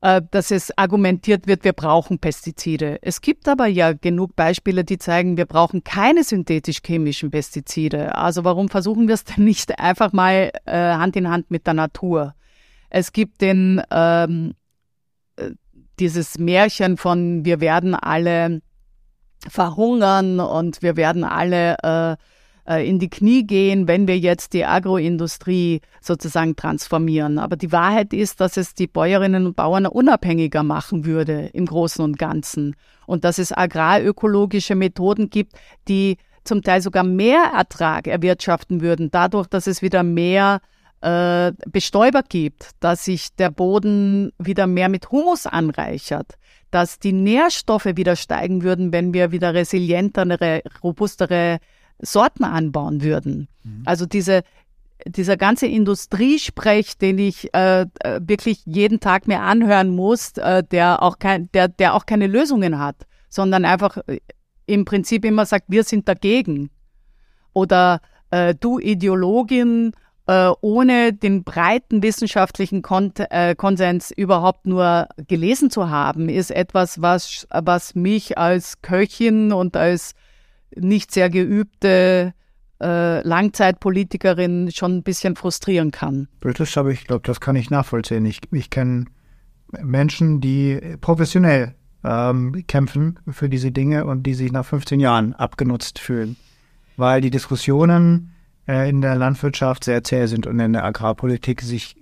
[0.00, 2.98] dass es argumentiert wird, wir brauchen Pestizide.
[3.02, 8.14] Es gibt aber ja genug Beispiele, die zeigen, wir brauchen keine synthetisch-chemischen Pestizide.
[8.14, 11.74] Also warum versuchen wir es denn nicht einfach mal äh, Hand in Hand mit der
[11.74, 12.34] Natur?
[12.90, 14.54] Es gibt den, ähm,
[15.36, 15.50] äh,
[15.98, 18.60] dieses Märchen von wir werden alle
[19.48, 22.16] verhungern und wir werden alle äh,
[22.66, 27.38] äh, in die Knie gehen, wenn wir jetzt die Agroindustrie sozusagen transformieren.
[27.38, 32.04] Aber die Wahrheit ist, dass es die Bäuerinnen und Bauern unabhängiger machen würde im Großen
[32.04, 32.74] und Ganzen.
[33.06, 35.52] Und dass es agrarökologische Methoden gibt,
[35.88, 40.60] die zum Teil sogar mehr Ertrag erwirtschaften würden, dadurch, dass es wieder mehr
[41.00, 46.34] äh, Bestäuber gibt, dass sich der Boden wieder mehr mit Humus anreichert,
[46.70, 51.58] dass die Nährstoffe wieder steigen würden, wenn wir wieder resilientere, robustere
[52.00, 53.48] Sorten anbauen würden.
[53.64, 53.82] Mhm.
[53.84, 54.42] Also diese,
[55.04, 61.02] dieser ganze Industriesprech, den ich äh, äh, wirklich jeden Tag mir anhören muss, äh, der,
[61.02, 64.20] auch kein, der, der auch keine Lösungen hat, sondern einfach äh,
[64.66, 66.70] im Prinzip immer sagt, wir sind dagegen.
[67.52, 69.92] Oder äh, du Ideologin,
[70.26, 73.12] äh, ohne den breiten wissenschaftlichen Kon
[73.56, 80.14] Konsens überhaupt nur gelesen zu haben, ist etwas, was, was mich als Köchin und als
[80.74, 82.34] nicht sehr geübte
[82.80, 86.28] äh, Langzeitpolitikerin schon ein bisschen frustrieren kann.
[86.40, 88.26] Das habe ich, glaube, das kann ich nachvollziehen.
[88.26, 89.06] Ich, ich kenne
[89.82, 91.74] Menschen, die professionell
[92.04, 96.36] ähm, kämpfen für diese Dinge und die sich nach 15 Jahren abgenutzt fühlen,
[96.96, 98.32] weil die Diskussionen
[98.68, 101.96] äh, in der Landwirtschaft sehr zäh sind und in der Agrarpolitik sich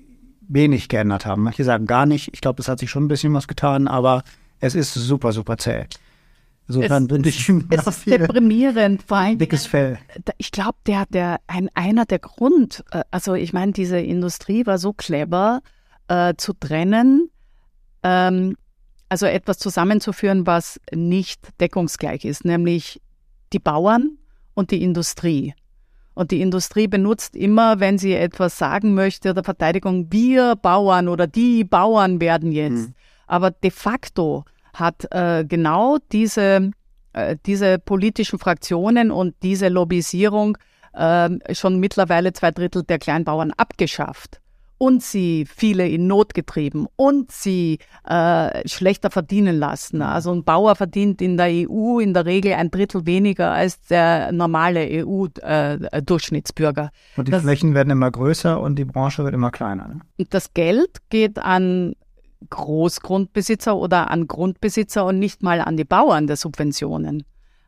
[0.46, 1.42] wenig geändert haben.
[1.42, 2.30] Manche sagen gar nicht.
[2.32, 4.24] Ich glaube, es hat sich schon ein bisschen was getan, aber
[4.60, 5.86] es ist super, super zäh.
[6.68, 9.98] Insofern bin ich es ist deprimierend, vor allem dickes Fell.
[10.38, 14.78] Ich glaube, der, der ein, einer der Grund, äh, also ich meine, diese Industrie war
[14.78, 15.60] so clever
[16.08, 17.30] äh, zu trennen,
[18.02, 18.56] ähm,
[19.08, 23.00] also etwas zusammenzuführen, was nicht deckungsgleich ist, nämlich
[23.52, 24.18] die Bauern
[24.54, 25.54] und die Industrie.
[26.14, 31.26] Und die Industrie benutzt immer, wenn sie etwas sagen möchte oder Verteidigung, wir Bauern oder
[31.26, 32.88] die Bauern werden jetzt.
[32.88, 32.94] Mhm.
[33.26, 36.70] Aber de facto hat äh, genau diese,
[37.12, 40.58] äh, diese politischen Fraktionen und diese Lobbyisierung
[40.92, 44.40] äh, schon mittlerweile zwei Drittel der Kleinbauern abgeschafft
[44.78, 50.02] und sie viele in Not getrieben und sie äh, schlechter verdienen lassen.
[50.02, 54.32] Also ein Bauer verdient in der EU in der Regel ein Drittel weniger als der
[54.32, 56.84] normale EU-Durchschnittsbürger.
[56.84, 59.88] Äh, und die das, Flächen werden immer größer und die Branche wird immer kleiner.
[59.88, 60.00] Ne?
[60.30, 61.94] Das Geld geht an
[62.50, 67.24] Großgrundbesitzer oder an Grundbesitzer und nicht mal an die Bauern der Subventionen.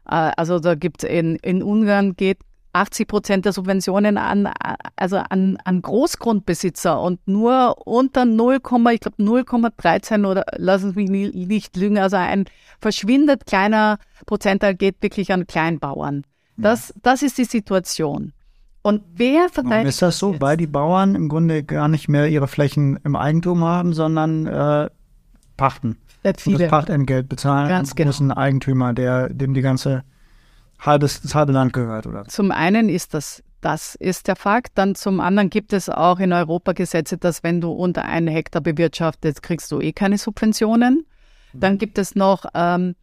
[0.08, 2.38] Äh, also da gibt es in, in Ungarn geht
[2.76, 4.50] 80 Prozent der Subventionen an,
[4.96, 11.34] also an, an Großgrundbesitzer und nur unter 0, ich glaube 0,13 oder lassen Sie mich
[11.34, 12.44] nicht lügen, also ein
[12.78, 16.24] verschwindet kleiner Prozentteil geht wirklich an Kleinbauern.
[16.58, 18.32] Das, das ist die Situation.
[18.87, 19.88] Und wer verteidigt.
[19.88, 23.64] Ist das so, weil die Bauern im Grunde gar nicht mehr ihre Flächen im Eigentum
[23.64, 24.88] haben, sondern äh,
[25.57, 25.96] pachten?
[26.37, 26.55] Viele.
[26.55, 28.40] Und das Pachtentgelt bezahlen Ganz an großen genau.
[28.40, 30.05] Eigentümer, der dem die ganze
[30.79, 32.27] halbes, das halbe Land gehört, oder?
[32.27, 34.79] Zum einen ist das, das ist der Fakt.
[34.79, 38.62] Dann zum anderen gibt es auch in Europa Gesetze, dass wenn du unter einen Hektar
[38.62, 41.07] bewirtschaftest, kriegst du eh keine Subventionen.
[41.55, 42.94] Dann gibt es noch ähm,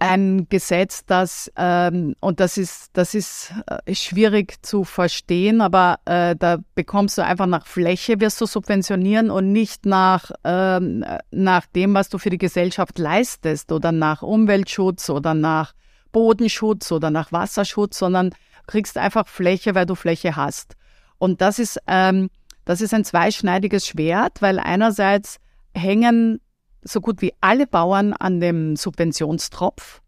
[0.00, 6.34] ein Gesetz, das, ähm, und das ist, das ist äh, schwierig zu verstehen, aber äh,
[6.36, 11.92] da bekommst du einfach nach Fläche, wirst du subventionieren und nicht nach, ähm, nach dem,
[11.92, 15.74] was du für die Gesellschaft leistest oder nach Umweltschutz oder nach
[16.12, 18.34] Bodenschutz oder nach Wasserschutz, sondern
[18.66, 20.76] kriegst einfach Fläche, weil du Fläche hast.
[21.18, 22.30] Und das ist, ähm,
[22.64, 25.40] das ist ein zweischneidiges Schwert, weil einerseits
[25.74, 26.40] hängen
[26.82, 30.00] so gut wie alle Bauern an dem Subventionstropf.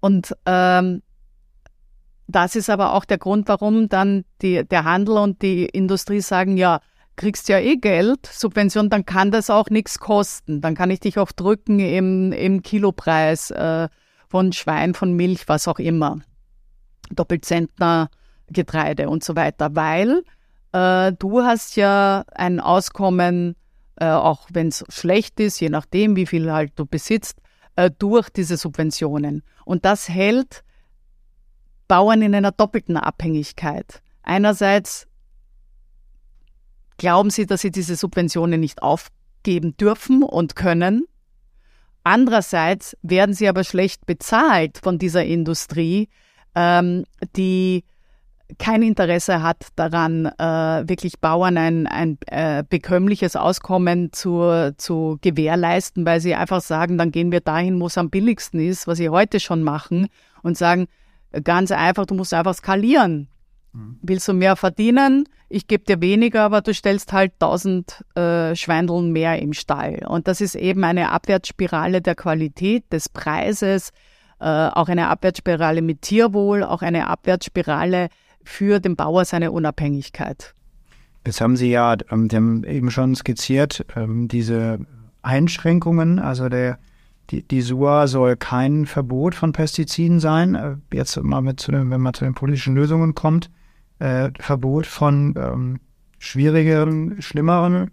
[0.00, 1.02] Und ähm,
[2.28, 6.56] das ist aber auch der Grund, warum dann die, der Handel und die Industrie sagen,
[6.56, 6.80] ja,
[7.16, 10.60] kriegst ja eh Geld, Subvention, dann kann das auch nichts kosten.
[10.60, 13.50] Dann kann ich dich auch drücken im, im Kilopreis.
[13.50, 13.88] Äh,
[14.28, 16.18] von Schwein, von Milch, was auch immer.
[17.10, 18.10] Doppelzentner
[18.48, 20.22] Getreide und so weiter, weil
[20.72, 23.56] äh, du hast ja ein Auskommen,
[23.96, 27.40] äh, auch wenn es schlecht ist, je nachdem, wie viel halt du besitzt,
[27.76, 29.42] äh, durch diese Subventionen.
[29.64, 30.62] Und das hält
[31.88, 34.02] Bauern in einer doppelten Abhängigkeit.
[34.22, 35.06] Einerseits
[36.96, 41.06] glauben sie, dass sie diese Subventionen nicht aufgeben dürfen und können,
[42.08, 46.08] Andererseits werden sie aber schlecht bezahlt von dieser Industrie,
[46.54, 47.04] ähm,
[47.34, 47.82] die
[48.58, 56.06] kein Interesse hat daran, äh, wirklich Bauern ein, ein äh, bekömmliches Auskommen zu, zu gewährleisten,
[56.06, 59.08] weil sie einfach sagen, dann gehen wir dahin, wo es am billigsten ist, was sie
[59.08, 60.08] heute schon machen,
[60.42, 60.86] und sagen,
[61.42, 63.28] ganz einfach, du musst einfach skalieren.
[63.72, 63.98] Mhm.
[64.02, 65.28] Willst du mehr verdienen?
[65.48, 70.04] ich gebe dir weniger, aber du stellst halt tausend äh, Schweindeln mehr im Stall.
[70.06, 73.90] Und das ist eben eine Abwärtsspirale der Qualität, des Preises.
[74.38, 78.08] äh, auch eine Abwärtsspirale mit Tierwohl, auch eine Abwärtsspirale
[78.46, 80.54] für den Bauer seine Unabhängigkeit.
[81.26, 84.78] Jetzt haben Sie ja ähm, Sie haben eben schon skizziert, ähm, diese
[85.22, 86.78] Einschränkungen, also der,
[87.30, 90.54] die, die SUA soll kein Verbot von Pestiziden sein.
[90.54, 93.50] Äh, jetzt mal mit zu den, wenn man zu den politischen Lösungen kommt,
[93.98, 95.80] äh, Verbot von ähm,
[96.18, 97.90] schwierigeren, schlimmeren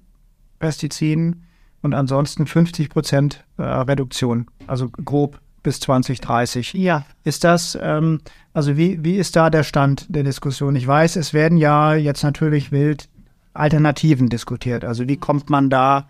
[0.59, 1.43] Pestiziden
[1.81, 6.73] und ansonsten 50 Prozent äh, Reduktion, also grob bis 2030.
[6.73, 7.05] Ja.
[7.23, 8.19] Ist das, ähm,
[8.53, 10.75] also wie, wie ist da der Stand der Diskussion?
[10.75, 13.09] Ich weiß, es werden ja jetzt natürlich wild
[13.53, 14.85] Alternativen diskutiert.
[14.85, 16.09] Also wie kommt man da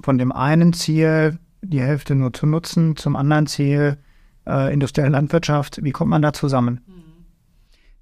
[0.00, 3.98] von dem einen Ziel, die Hälfte nur zu nutzen, zum anderen Ziel,
[4.46, 6.80] äh, industrielle Landwirtschaft, wie kommt man da zusammen?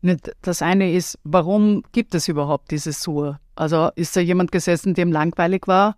[0.03, 3.41] Ne, das eine ist, warum gibt es überhaupt dieses Sur?
[3.57, 5.97] Also ist da jemand gesessen, dem langweilig war?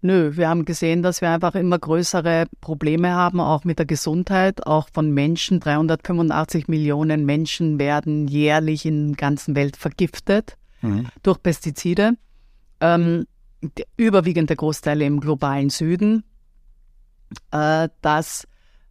[0.00, 4.64] Nö, wir haben gesehen, dass wir einfach immer größere Probleme haben, auch mit der Gesundheit,
[4.64, 5.58] auch von Menschen.
[5.58, 11.08] 385 Millionen Menschen werden jährlich in der ganzen Welt vergiftet mhm.
[11.22, 12.12] durch Pestizide.
[12.80, 13.26] Ähm,
[13.60, 16.22] der überwiegende Großteil im globalen Süden.
[17.50, 18.46] Äh, dass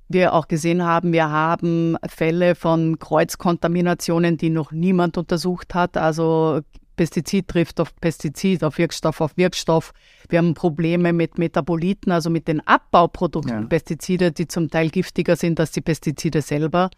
[0.09, 5.97] wir auch gesehen haben, wir haben Fälle von Kreuzkontaminationen, die noch niemand untersucht hat.
[5.97, 6.61] Also
[6.97, 9.93] Pestizid trifft auf Pestizid, auf Wirkstoff auf Wirkstoff.
[10.27, 13.67] Wir haben Probleme mit Metaboliten, also mit den Abbauprodukten ja.
[13.67, 16.89] Pestizide, die zum Teil giftiger sind als die Pestizide selber.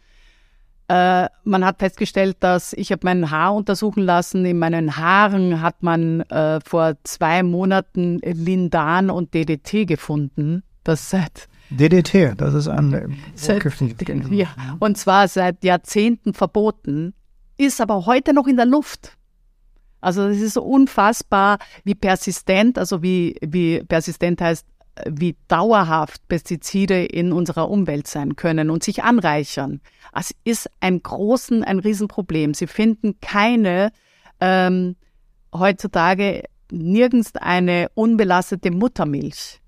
[0.87, 4.43] Äh, man hat festgestellt, dass ich habe mein Haar untersuchen lassen.
[4.45, 10.63] In meinen Haaren hat man äh, vor zwei Monaten Lindan und DDT gefunden.
[10.83, 13.63] Das seit DDT, das ist ein seit,
[14.31, 14.47] ja,
[14.79, 17.13] und zwar seit Jahrzehnten verboten,
[17.57, 19.18] ist aber heute noch in der Luft.
[20.01, 24.65] Also es ist so unfassbar, wie persistent, also wie, wie persistent heißt,
[25.07, 29.81] wie dauerhaft Pestizide in unserer Umwelt sein können und sich anreichern.
[30.13, 32.53] Es ist ein großen, ein Riesenproblem.
[32.53, 33.91] Sie finden keine
[34.39, 34.95] ähm,
[35.53, 39.61] heutzutage nirgends eine unbelastete Muttermilch.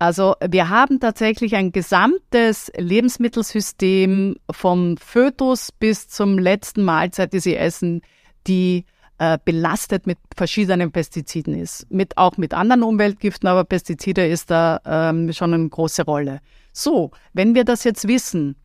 [0.00, 7.56] Also wir haben tatsächlich ein gesamtes Lebensmittelsystem vom Fötus bis zum letzten Mahlzeit, die sie
[7.56, 8.02] essen,
[8.46, 8.84] die
[9.18, 11.90] äh, belastet mit verschiedenen Pestiziden ist.
[11.90, 16.40] Mit, auch mit anderen Umweltgiften, aber Pestizide ist da ähm, schon eine große Rolle.
[16.72, 18.56] So, wenn wir das jetzt wissen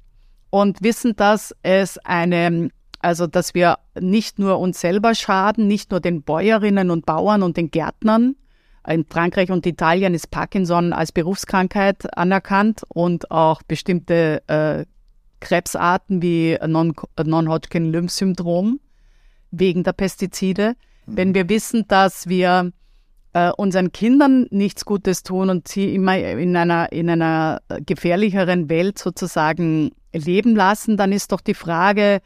[0.49, 5.99] und wissen, dass es eine, also dass wir nicht nur uns selber schaden, nicht nur
[5.99, 8.35] den Bäuerinnen und Bauern und den Gärtnern,
[8.87, 14.83] in Frankreich und Italien ist Parkinson als Berufskrankheit anerkannt und auch bestimmte äh,
[15.39, 18.81] Krebsarten wie Non-Hodgkin-Lymphsyndrom
[19.53, 20.75] wegen der Pestizide.
[21.05, 21.17] Mhm.
[21.17, 22.71] Wenn wir wissen, dass wir
[23.33, 28.99] äh, unseren Kindern nichts Gutes tun und sie immer in einer, in einer gefährlicheren Welt
[28.99, 32.21] sozusagen leben lassen, dann ist doch die Frage,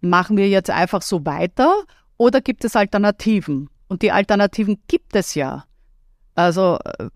[0.00, 1.84] machen wir jetzt einfach so weiter
[2.16, 3.68] oder gibt es Alternativen?
[3.88, 5.64] Und die Alternativen gibt es ja.
[6.34, 7.08] Also äh,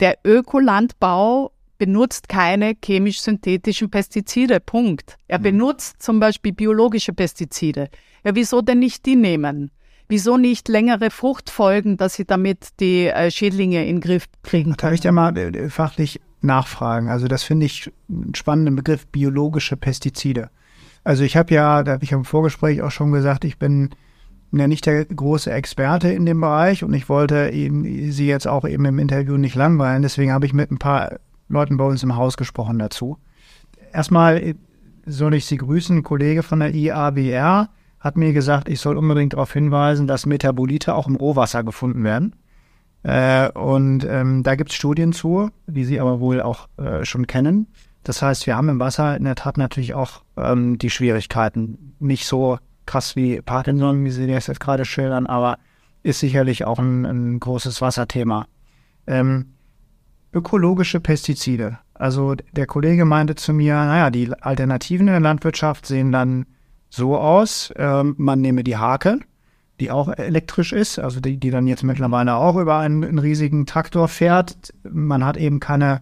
[0.00, 4.60] der Ökolandbau benutzt keine chemisch-synthetischen Pestizide.
[4.60, 5.16] Punkt.
[5.26, 5.42] Er mhm.
[5.42, 7.88] benutzt zum Beispiel biologische Pestizide.
[8.26, 9.70] Ja, wieso denn nicht die nehmen?
[10.08, 14.74] Wieso nicht längere Fruchtfolgen, dass sie damit die äh, Schädlinge in den Griff kriegen?
[14.76, 17.08] Darf ich da mal äh, fachlich nachfragen?
[17.08, 20.50] Also das finde ich einen spannenden Begriff, biologische Pestizide.
[21.04, 23.90] Also ich habe ja, da habe ich im Vorgespräch auch schon gesagt, ich bin
[24.50, 28.64] ja nicht der große Experte in dem Bereich und ich wollte eben Sie jetzt auch
[28.64, 30.02] eben im Interview nicht langweilen.
[30.02, 33.18] Deswegen habe ich mit ein paar Leuten bei uns im Haus gesprochen dazu.
[33.92, 34.56] Erstmal
[35.04, 37.68] soll ich Sie grüßen, Kollege von der IABR
[38.06, 42.36] hat mir gesagt, ich soll unbedingt darauf hinweisen, dass Metabolite auch im Rohwasser gefunden werden.
[43.02, 47.26] Äh, und ähm, da gibt es Studien zu, die Sie aber wohl auch äh, schon
[47.26, 47.66] kennen.
[48.02, 51.94] Das heißt, wir haben im Wasser in der Tat natürlich auch ähm, die Schwierigkeiten.
[51.98, 55.58] Nicht so krass wie Parkinson, wie Sie das jetzt gerade schildern, aber
[56.02, 58.46] ist sicherlich auch ein, ein großes Wasserthema.
[59.06, 59.54] Ähm,
[60.32, 61.78] ökologische Pestizide.
[61.94, 66.46] Also der Kollege meinte zu mir, naja, die Alternativen in der Landwirtschaft sehen dann
[66.96, 69.20] so aus, ähm, man nehme die Hake,
[69.80, 73.66] die auch elektrisch ist, also die, die dann jetzt mittlerweile auch über einen, einen riesigen
[73.66, 74.72] Traktor fährt.
[74.90, 76.00] Man hat eben keine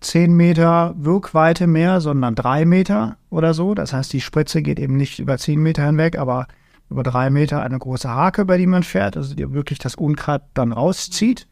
[0.00, 3.74] 10 Meter Wirkweite mehr, sondern 3 Meter oder so.
[3.74, 6.46] Das heißt, die Spritze geht eben nicht über 10 Meter hinweg, aber
[6.88, 10.42] über 3 Meter eine große Hake, bei die man fährt, also die wirklich das Unkraut
[10.54, 11.48] dann rauszieht.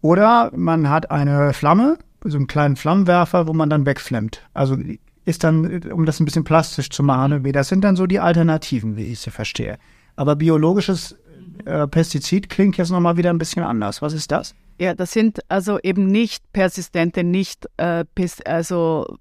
[0.00, 4.42] Oder man hat eine Flamme, so einen kleinen Flammenwerfer, wo man dann wegflemmt.
[4.54, 4.76] Also
[5.24, 8.96] ist dann, um das ein bisschen plastisch zu machen, das sind dann so die Alternativen,
[8.96, 9.78] wie ich sie verstehe.
[10.16, 11.16] Aber biologisches
[11.64, 14.02] äh, Pestizid klingt jetzt nochmal wieder ein bisschen anders.
[14.02, 14.54] Was ist das?
[14.78, 18.04] Ja, das sind also eben nicht persistente, nicht äh,
[18.44, 19.16] also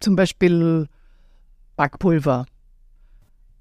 [0.00, 0.88] zum Beispiel
[1.76, 2.46] Backpulver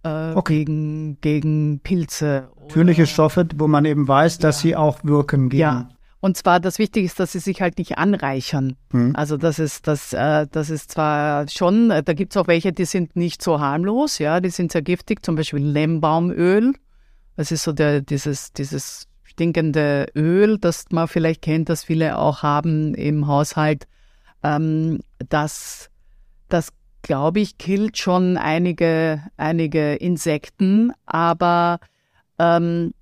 [0.04, 0.60] äh, Okay.
[0.60, 2.50] gegen, gegen Pilze.
[2.62, 5.62] Natürliche Stoffe, wo man eben weiß, dass sie auch wirken gegen.
[5.62, 5.90] Ja.
[6.22, 8.78] Und zwar das Wichtige ist, dass sie sich halt nicht anreichern.
[8.92, 9.16] Hm.
[9.16, 12.72] Also das ist das, äh, das ist zwar schon, äh, da gibt es auch welche,
[12.72, 16.74] die sind nicht so harmlos, ja, die sind sehr giftig, zum Beispiel Lemmbaumöl.
[17.36, 22.44] Das ist so der, dieses, dieses stinkende Öl, das man vielleicht kennt, das viele auch
[22.44, 23.88] haben im Haushalt.
[24.44, 25.90] Ähm, das,
[26.50, 31.80] das glaube ich, killt schon einige, einige Insekten, aber
[32.38, 32.94] ähm,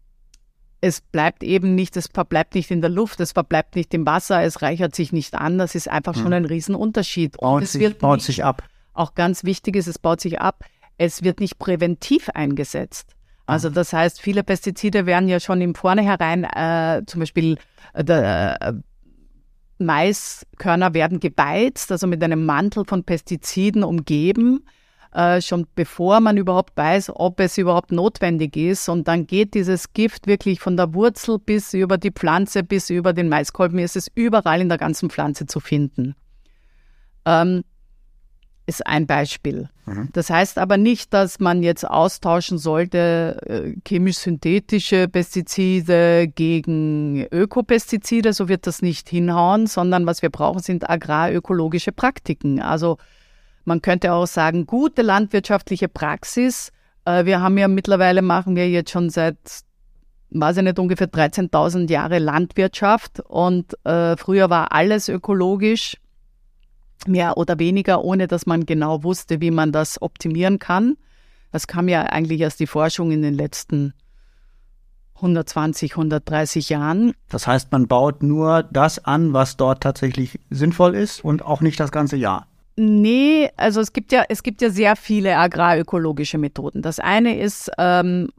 [0.82, 4.42] es bleibt eben nicht, es verbleibt nicht in der Luft, es verbleibt nicht im Wasser,
[4.44, 5.58] es reichert sich nicht an.
[5.58, 7.38] Das ist einfach schon ein Riesenunterschied.
[7.38, 8.64] Und Baut, es sich, baut nicht, sich ab.
[8.94, 10.64] auch ganz wichtig ist, es baut sich ab,
[10.98, 13.16] es wird nicht präventiv eingesetzt.
[13.46, 17.58] Also das heißt, viele Pestizide werden ja schon im Vornherein, äh, zum Beispiel
[17.94, 18.74] äh, der, äh,
[19.80, 24.66] Maiskörner werden gebeizt, also mit einem Mantel von Pestiziden umgeben,
[25.14, 28.90] äh, schon bevor man überhaupt weiß, ob es überhaupt notwendig ist.
[28.90, 33.14] Und dann geht dieses Gift wirklich von der Wurzel bis über die Pflanze, bis über
[33.14, 36.16] den Maiskolben, ist es überall in der ganzen Pflanze zu finden.
[37.26, 37.64] Ähm,
[38.70, 39.68] ist ein Beispiel.
[40.14, 48.48] Das heißt aber nicht, dass man jetzt austauschen sollte äh, chemisch-synthetische Pestizide gegen Ökopestizide, so
[48.48, 52.62] wird das nicht hinhauen, sondern was wir brauchen, sind agrarökologische Praktiken.
[52.62, 52.98] Also
[53.70, 56.72] man könnte auch sagen, gute landwirtschaftliche Praxis.
[57.06, 59.38] Äh, wir haben ja mittlerweile, machen wir jetzt schon seit,
[60.32, 65.98] weiß ich nicht, ungefähr 13.000 Jahre Landwirtschaft und äh, früher war alles ökologisch
[67.06, 70.98] mehr oder weniger, ohne dass man genau wusste, wie man das optimieren kann.
[71.52, 73.94] Das kam ja eigentlich erst die Forschung in den letzten
[75.16, 77.14] 120, 130 Jahren.
[77.30, 81.80] Das heißt, man baut nur das an, was dort tatsächlich sinnvoll ist und auch nicht
[81.80, 82.48] das ganze Jahr.
[82.82, 86.82] Nee, also es gibt ja, es gibt ja sehr viele agrarökologische Methoden.
[86.82, 88.30] Das eine ist, ähm,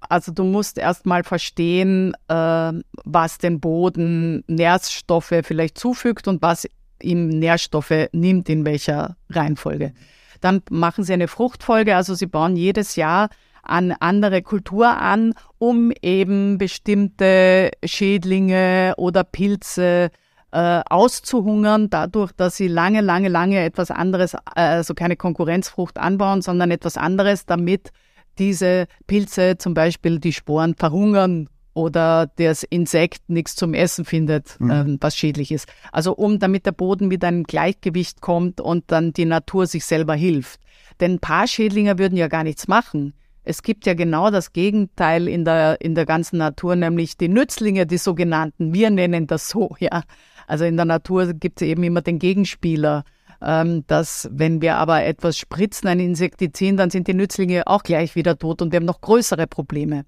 [0.00, 2.72] also du musst erstmal verstehen, äh,
[3.04, 6.66] was dem Boden Nährstoffe vielleicht zufügt und was
[7.02, 9.92] ihm Nährstoffe nimmt, in welcher Reihenfolge.
[10.40, 13.28] Dann machen sie eine Fruchtfolge, also sie bauen jedes Jahr
[13.62, 20.10] an andere Kultur an, um eben bestimmte Schädlinge oder Pilze äh,
[20.58, 26.70] auszuhungern, dadurch, dass sie lange, lange, lange etwas anderes, äh, also keine Konkurrenzfrucht anbauen, sondern
[26.70, 27.90] etwas anderes, damit
[28.38, 34.98] diese Pilze zum Beispiel die Sporen verhungern oder das Insekt nichts zum Essen findet, ähm,
[35.00, 35.68] was schädlich ist.
[35.92, 40.14] Also um, damit der Boden wieder in Gleichgewicht kommt und dann die Natur sich selber
[40.14, 40.60] hilft.
[40.98, 43.14] Denn ein paar Schädlinge würden ja gar nichts machen.
[43.42, 47.86] Es gibt ja genau das Gegenteil in der, in der ganzen Natur, nämlich die Nützlinge,
[47.86, 48.74] die sogenannten.
[48.74, 50.02] Wir nennen das so, ja.
[50.50, 53.04] Also in der Natur gibt es eben immer den Gegenspieler.
[53.40, 58.14] Ähm, dass wenn wir aber etwas spritzen, ein Insektizid, dann sind die Nützlinge auch gleich
[58.16, 60.04] wieder tot und wir haben noch größere Probleme.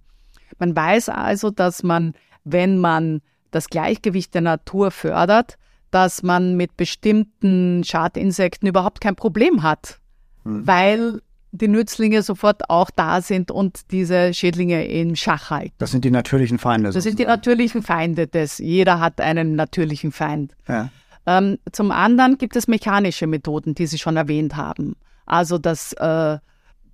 [0.59, 2.13] Man weiß also, dass man,
[2.45, 5.57] wenn man das Gleichgewicht der Natur fördert,
[5.91, 10.01] dass man mit bestimmten Schadinsekten überhaupt kein Problem hat,
[10.45, 11.23] weil
[11.53, 15.75] die Nützlinge sofort auch da sind und diese Schädlinge im Schach halten.
[15.79, 16.91] Das sind die natürlichen Feinde.
[16.91, 18.59] Das sind die natürlichen Feinde des.
[18.59, 20.55] Jeder hat einen natürlichen Feind.
[20.69, 20.91] ja.
[21.25, 24.97] Ähm, zum anderen gibt es mechanische Methoden, die Sie schon erwähnt haben.
[25.25, 26.39] Also das äh,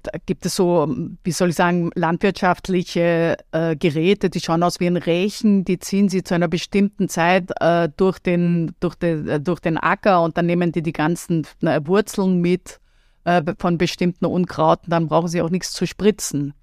[0.03, 0.95] da gibt es so,
[1.25, 6.09] wie soll ich sagen, landwirtschaftliche äh, Geräte, die schauen aus wie ein Rechen, die ziehen
[6.09, 10.37] sie zu einer bestimmten Zeit äh, durch, den, durch, den, äh, durch den Acker und
[10.37, 12.81] dann nehmen die die ganzen äh, Wurzeln mit
[13.29, 16.55] äh, von bestimmten Unkrauten, dann brauchen sie auch nichts zu spritzen.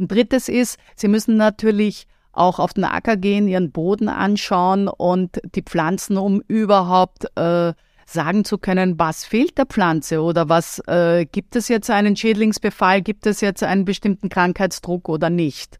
[0.00, 5.40] Ein drittes ist, sie müssen natürlich auch auf den Acker gehen, ihren Boden anschauen und
[5.54, 7.72] die Pflanzen, um überhaupt äh,
[8.06, 13.02] sagen zu können, was fehlt der Pflanze oder was äh, gibt es jetzt einen Schädlingsbefall,
[13.02, 15.78] gibt es jetzt einen bestimmten Krankheitsdruck oder nicht.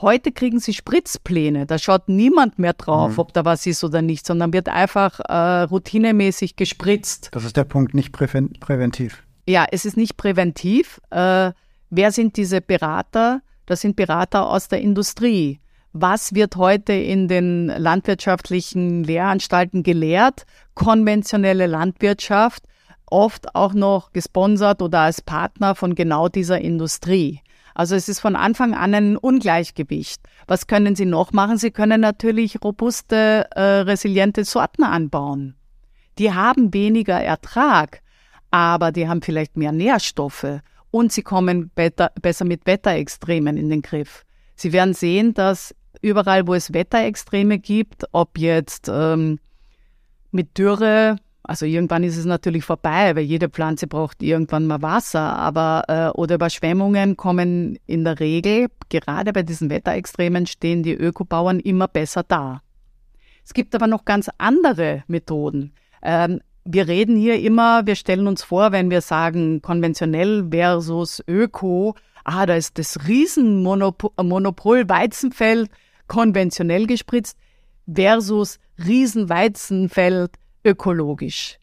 [0.00, 4.26] Heute kriegen sie Spritzpläne, da schaut niemand mehr drauf, ob da was ist oder nicht,
[4.26, 7.28] sondern wird einfach äh, routinemäßig gespritzt.
[7.30, 9.23] Das ist der Punkt, nicht präven präventiv.
[9.46, 11.00] Ja, es ist nicht präventiv.
[11.10, 11.52] Äh,
[11.90, 13.42] wer sind diese Berater?
[13.66, 15.60] Das sind Berater aus der Industrie.
[15.92, 20.44] Was wird heute in den landwirtschaftlichen Lehranstalten gelehrt?
[20.74, 22.64] Konventionelle Landwirtschaft,
[23.06, 27.40] oft auch noch gesponsert oder als Partner von genau dieser Industrie.
[27.74, 30.20] Also es ist von Anfang an ein Ungleichgewicht.
[30.46, 31.58] Was können Sie noch machen?
[31.58, 35.54] Sie können natürlich robuste, äh, resiliente Sorten anbauen.
[36.18, 38.00] Die haben weniger Ertrag,
[38.54, 40.60] aber die haben vielleicht mehr Nährstoffe
[40.92, 44.24] und sie kommen better, besser mit Wetterextremen in den Griff.
[44.54, 49.40] Sie werden sehen, dass überall, wo es Wetterextreme gibt, ob jetzt ähm,
[50.30, 55.36] mit Dürre, Also irgendwann ist es natürlich vorbei, weil jede Pflanze braucht irgendwann mal Wasser.
[55.36, 61.58] Aber äh, oder Überschwemmungen kommen in der Regel, gerade bei diesen Wetterextremen, stehen die Ökobauern
[61.58, 62.62] immer besser da.
[63.44, 65.72] Es gibt aber noch ganz andere Methoden.
[66.02, 71.94] Ähm, wir reden hier immer, wir stellen uns vor, wenn wir sagen konventionell versus Öko,
[72.24, 75.70] ah, da ist das Riesenmonopol Weizenfeld
[76.06, 77.38] konventionell gespritzt
[77.92, 80.32] versus Riesenweizenfeld
[80.64, 81.58] ökologisch.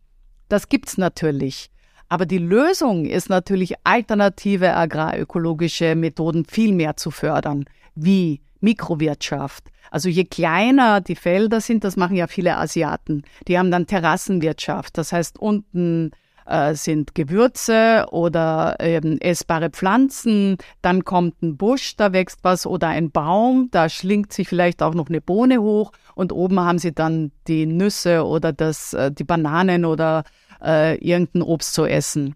[0.50, 1.72] Das gibt's natürlich.
[2.10, 9.66] Aber die Lösung ist natürlich, alternative agrarökologische Methoden viel mehr zu fördern, wie Mikrowirtschaft.
[9.90, 14.98] Also je kleiner die Felder sind, das machen ja viele Asiaten, die haben dann Terrassenwirtschaft.
[14.98, 16.12] Das heißt, unten
[16.46, 22.88] äh, sind Gewürze oder ähm, essbare Pflanzen, dann kommt ein Busch, da wächst was oder
[22.88, 26.94] ein Baum, da schlingt sich vielleicht auch noch eine Bohne hoch und oben haben sie
[26.94, 30.24] dann die Nüsse oder das, äh, die Bananen oder
[30.64, 32.36] äh, irgendein Obst zu essen.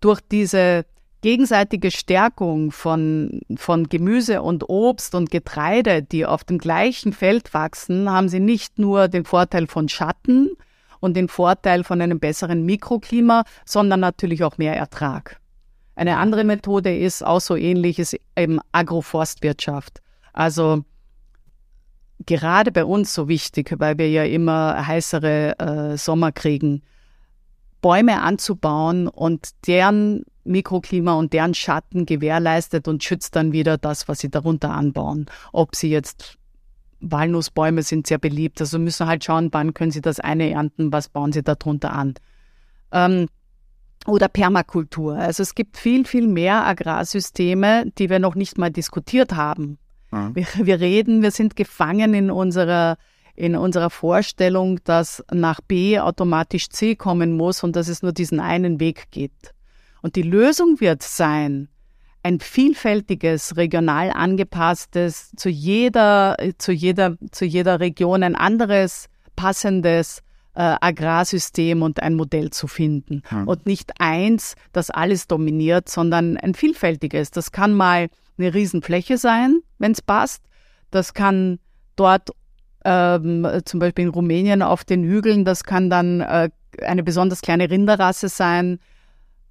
[0.00, 0.84] Durch diese
[1.20, 8.10] gegenseitige Stärkung von, von Gemüse und Obst und Getreide, die auf dem gleichen Feld wachsen,
[8.10, 10.50] haben sie nicht nur den Vorteil von Schatten,
[11.00, 15.40] und den Vorteil von einem besseren Mikroklima, sondern natürlich auch mehr Ertrag.
[15.94, 20.00] Eine andere Methode ist auch so ähnlich, ist eben Agroforstwirtschaft.
[20.32, 20.84] Also
[22.26, 26.82] gerade bei uns so wichtig, weil wir ja immer heißere äh, Sommer kriegen,
[27.80, 34.18] Bäume anzubauen und deren Mikroklima und deren Schatten gewährleistet und schützt dann wieder das, was
[34.18, 35.26] sie darunter anbauen.
[35.52, 36.38] Ob sie jetzt
[37.00, 38.60] Walnussbäume sind sehr beliebt.
[38.60, 42.14] Also müssen halt schauen, wann können Sie das eine ernten, was bauen Sie darunter an.
[42.92, 43.28] Ähm,
[44.06, 45.16] oder Permakultur.
[45.16, 49.78] Also es gibt viel, viel mehr Agrarsysteme, die wir noch nicht mal diskutiert haben.
[50.10, 50.34] Mhm.
[50.34, 52.96] Wir, wir reden, wir sind gefangen in unserer,
[53.34, 58.40] in unserer Vorstellung, dass nach B automatisch C kommen muss und dass es nur diesen
[58.40, 59.52] einen Weg gibt.
[60.02, 61.68] Und die Lösung wird sein,
[62.22, 70.20] ein vielfältiges, regional angepasstes, zu jeder, zu jeder, zu jeder Region ein anderes, passendes
[70.54, 73.22] äh, Agrarsystem und ein Modell zu finden.
[73.28, 73.46] Hm.
[73.46, 77.30] Und nicht eins, das alles dominiert, sondern ein vielfältiges.
[77.30, 80.42] Das kann mal eine Riesenfläche sein, wenn es passt.
[80.90, 81.60] Das kann
[81.96, 82.30] dort
[82.84, 86.50] ähm, zum Beispiel in Rumänien auf den Hügeln, das kann dann äh,
[86.82, 88.78] eine besonders kleine Rinderrasse sein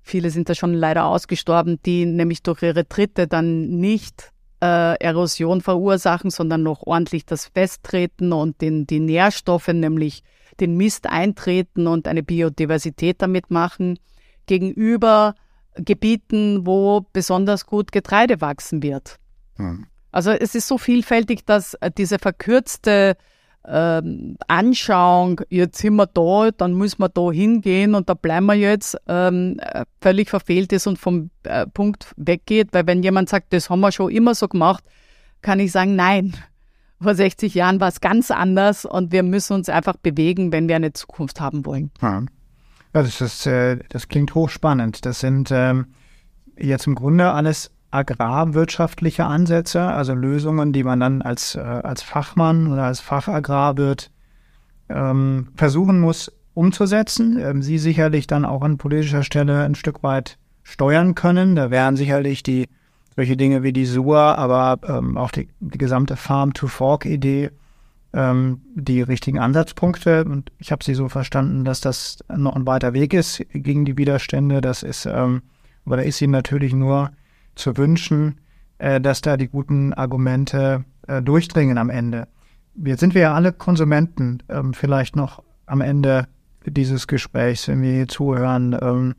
[0.08, 4.32] viele sind da schon leider ausgestorben, die nämlich durch ihre Tritte dann nicht
[4.62, 10.24] äh, Erosion verursachen, sondern noch ordentlich das Festtreten und den, die Nährstoffe, nämlich
[10.60, 14.00] den Mist eintreten und eine Biodiversität damit machen,
[14.48, 15.36] gegenüber
[15.76, 19.18] Gebieten, wo besonders gut Getreide wachsen wird.
[19.58, 19.86] Hm.
[20.12, 23.18] Also es ist so vielfältig, dass äh, diese verkürzte
[23.66, 28.56] ähm, Anschauung, jetzt sind wir da, dann müssen wir da hingehen und da bleiben wir
[28.56, 29.60] jetzt, ähm,
[30.02, 32.70] völlig verfehlt ist und vom äh, Punkt weggeht.
[32.72, 34.84] Weil wenn jemand sagt, das haben wir schon immer so gemacht,
[35.42, 36.34] kann ich sagen, nein.
[37.02, 40.76] Vor 60 Jahren war es ganz anders und wir müssen uns einfach bewegen, wenn wir
[40.76, 41.92] eine Zukunft haben wollen.
[42.02, 45.06] Ja, das, ist, äh, das klingt hochspannend.
[45.06, 45.94] Das sind ähm,
[46.58, 52.72] jetzt im Grunde alles agrarwirtschaftliche Ansätze, also Lösungen, die man dann als, äh, als Fachmann
[52.72, 54.12] oder als Fachagrarwirt
[54.90, 57.38] ähm, versuchen muss umzusetzen.
[57.40, 61.56] Ähm, Sie sicherlich dann auch an politischer Stelle ein Stück weit steuern können.
[61.56, 62.68] Da wären sicherlich die
[63.16, 67.52] solche Dinge wie die SUA, aber ähm, auch die, die gesamte Farm-to-Fork-Idee
[68.14, 70.26] ähm, die richtigen Ansatzpunkte.
[70.26, 73.98] Und ich habe Sie so verstanden, dass das noch ein weiter Weg ist gegen die
[73.98, 74.62] Widerstände.
[74.62, 75.42] Das ist, ähm,
[75.86, 77.12] aber da ist Ihnen natürlich nur
[77.58, 78.40] zu wünschen,
[78.78, 82.28] äh, dass da die guten Argumente äh, durchdringen am Ende.
[82.74, 86.28] Wir sind wir ja alle Konsumenten, ähm, vielleicht noch am Ende
[86.66, 88.78] dieses Gesprächs, wenn wir hier zuhören.
[88.80, 89.16] Ähm,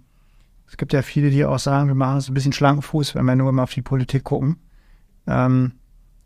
[0.66, 3.24] es gibt ja viele, die auch sagen, wir machen es ein bisschen schlanken Fuß, wenn
[3.24, 4.56] wir nur immer auf die Politik gucken.
[5.26, 5.72] Ähm,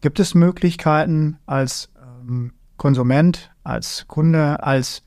[0.00, 5.04] gibt es Möglichkeiten als ähm, Konsument, als Kunde, als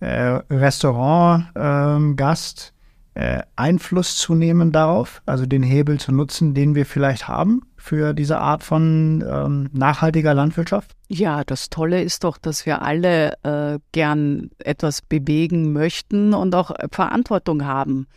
[0.00, 2.73] äh, Restaurantgast,
[3.14, 8.12] äh, Einfluss zu nehmen darauf, also den Hebel zu nutzen, den wir vielleicht haben für
[8.12, 10.92] diese Art von ähm, nachhaltiger Landwirtschaft?
[11.08, 16.72] Ja, das Tolle ist doch, dass wir alle äh, gern etwas bewegen möchten und auch
[16.90, 18.08] Verantwortung haben.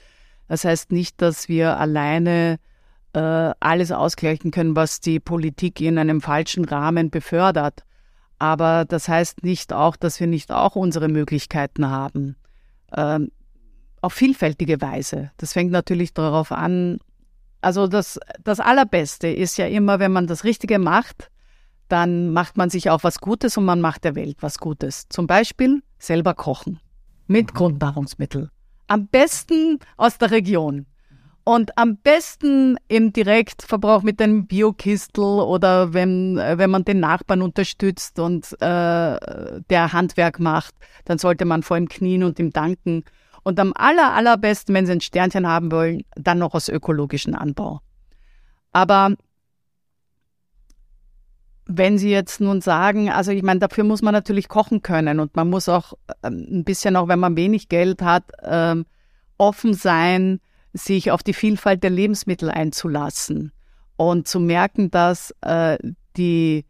[0.48, 2.58] Das heißt nicht, dass wir alleine
[3.14, 3.20] äh,
[3.60, 7.84] alles ausgleichen können, was die Politik in einem falschen Rahmen befördert.
[8.40, 12.36] Aber das heißt nicht auch, dass wir nicht auch unsere Möglichkeiten haben.
[12.96, 13.32] Ähm,
[14.02, 15.32] auf vielfältige Weise.
[15.38, 17.00] Das fängt natürlich darauf an,
[17.62, 21.30] also das, das Allerbeste ist ja immer, wenn man das Richtige macht,
[21.88, 25.08] dann macht man sich auch was Gutes und man macht der Welt was Gutes.
[25.10, 26.80] Zum Beispiel selber kochen.
[27.28, 28.50] mit Grundnahrungsmitteln.
[28.88, 30.86] Am besten aus der Region.
[31.44, 38.20] Und am besten im Direktverbrauch mit einem Biokistel oder wenn, wenn man den Nachbarn unterstützt
[38.20, 39.20] und äh,
[39.70, 40.76] der Handwerk macht,
[41.06, 43.06] dann sollte man vor ihm knien und ihm danken.
[43.48, 47.80] Und am aller, allerbesten, wenn Sie ein Sternchen haben wollen, dann noch aus ökologischen Anbau.
[48.74, 49.16] Aber
[51.66, 55.38] wenn Sie jetzt nun sagen, also ich meine, dafür muss man natürlich kochen können und
[55.38, 55.94] man muss auch
[56.24, 58.86] ähm, ein bisschen, auch wenn man wenig Geld hat, ähm,
[59.38, 60.42] offen sein,
[60.74, 63.54] sich auf die Vielfalt der Lebensmittel einzulassen
[63.96, 65.78] und zu merken, dass äh,
[66.18, 66.66] die,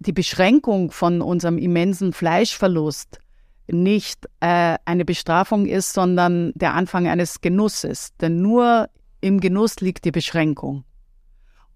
[0.00, 3.20] die Beschränkung von unserem immensen Fleischverlust
[3.68, 8.14] nicht äh, eine Bestrafung ist, sondern der Anfang eines Genusses.
[8.20, 8.88] Denn nur
[9.20, 10.84] im Genuss liegt die Beschränkung.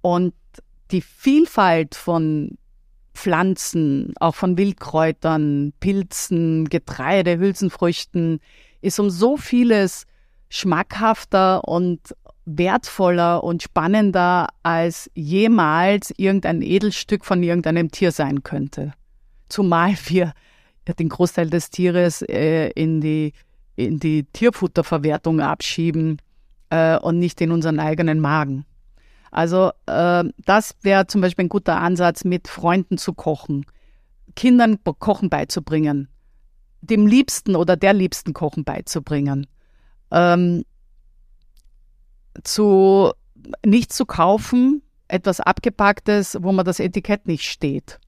[0.01, 0.35] Und
[0.91, 2.59] die Vielfalt von
[3.15, 8.41] Pflanzen, auch von Wildkräutern, Pilzen, Getreide, Hülsenfrüchten,
[8.81, 10.07] ist um so vieles
[10.51, 12.15] schmackhafter und
[12.45, 18.93] wertvoller und spannender als jemals irgendein Edelstück von irgendeinem Tier sein könnte.
[19.49, 20.33] Zumal wir
[20.95, 23.33] den Großteil des Tieres äh, in, die,
[23.77, 26.19] in die Tierfutterverwertung abschieben
[26.71, 28.65] äh, und nicht in unseren eigenen Magen.
[29.31, 33.67] Also äh, das wäre zum Beispiel ein guter Ansatz, mit Freunden zu kochen,
[34.37, 36.09] Kindern Kochen beizubringen,
[36.81, 39.47] dem Liebsten oder der Liebsten Kochen beizubringen
[40.11, 40.65] ähm,
[42.43, 43.13] zu
[43.65, 47.99] nicht zu kaufen, etwas Abgepacktes, wo man das Etikett nicht steht.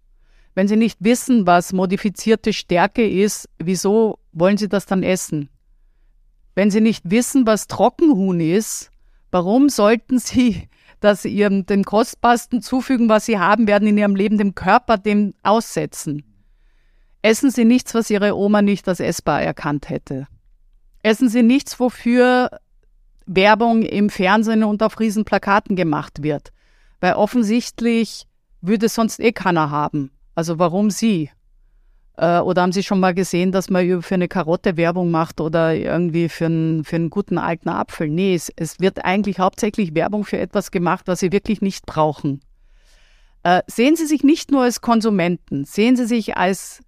[0.55, 5.49] Wenn Sie nicht wissen, was modifizierte Stärke ist, wieso wollen Sie das dann essen?
[6.55, 8.91] Wenn Sie nicht wissen, was Trockenhuhn ist,
[9.31, 10.69] warum sollten Sie
[11.01, 15.35] das Ihrem dem Kostbarsten zufügen, was Sie haben werden in Ihrem Leben, dem Körper dem
[15.43, 16.25] aussetzen?
[17.23, 20.27] Essen Sie nichts, was Ihre Oma nicht als essbar erkannt hätte.
[21.03, 22.51] Essen Sie nichts, wofür
[23.27, 26.53] Werbung im Fernsehen und auf Riesenplakaten gemacht wird.
[27.01, 28.27] Weil offensichtlich
[28.61, 30.11] würde sonst eh keiner haben.
[30.41, 31.29] Also warum Sie?
[32.17, 35.75] Äh, oder haben Sie schon mal gesehen, dass man für eine Karotte Werbung macht oder
[35.75, 38.09] irgendwie für einen, für einen guten alten Apfel?
[38.09, 42.41] Nee, es, es wird eigentlich hauptsächlich Werbung für etwas gemacht, was Sie wirklich nicht brauchen.
[43.43, 46.81] Äh, sehen Sie sich nicht nur als Konsumenten, sehen Sie sich als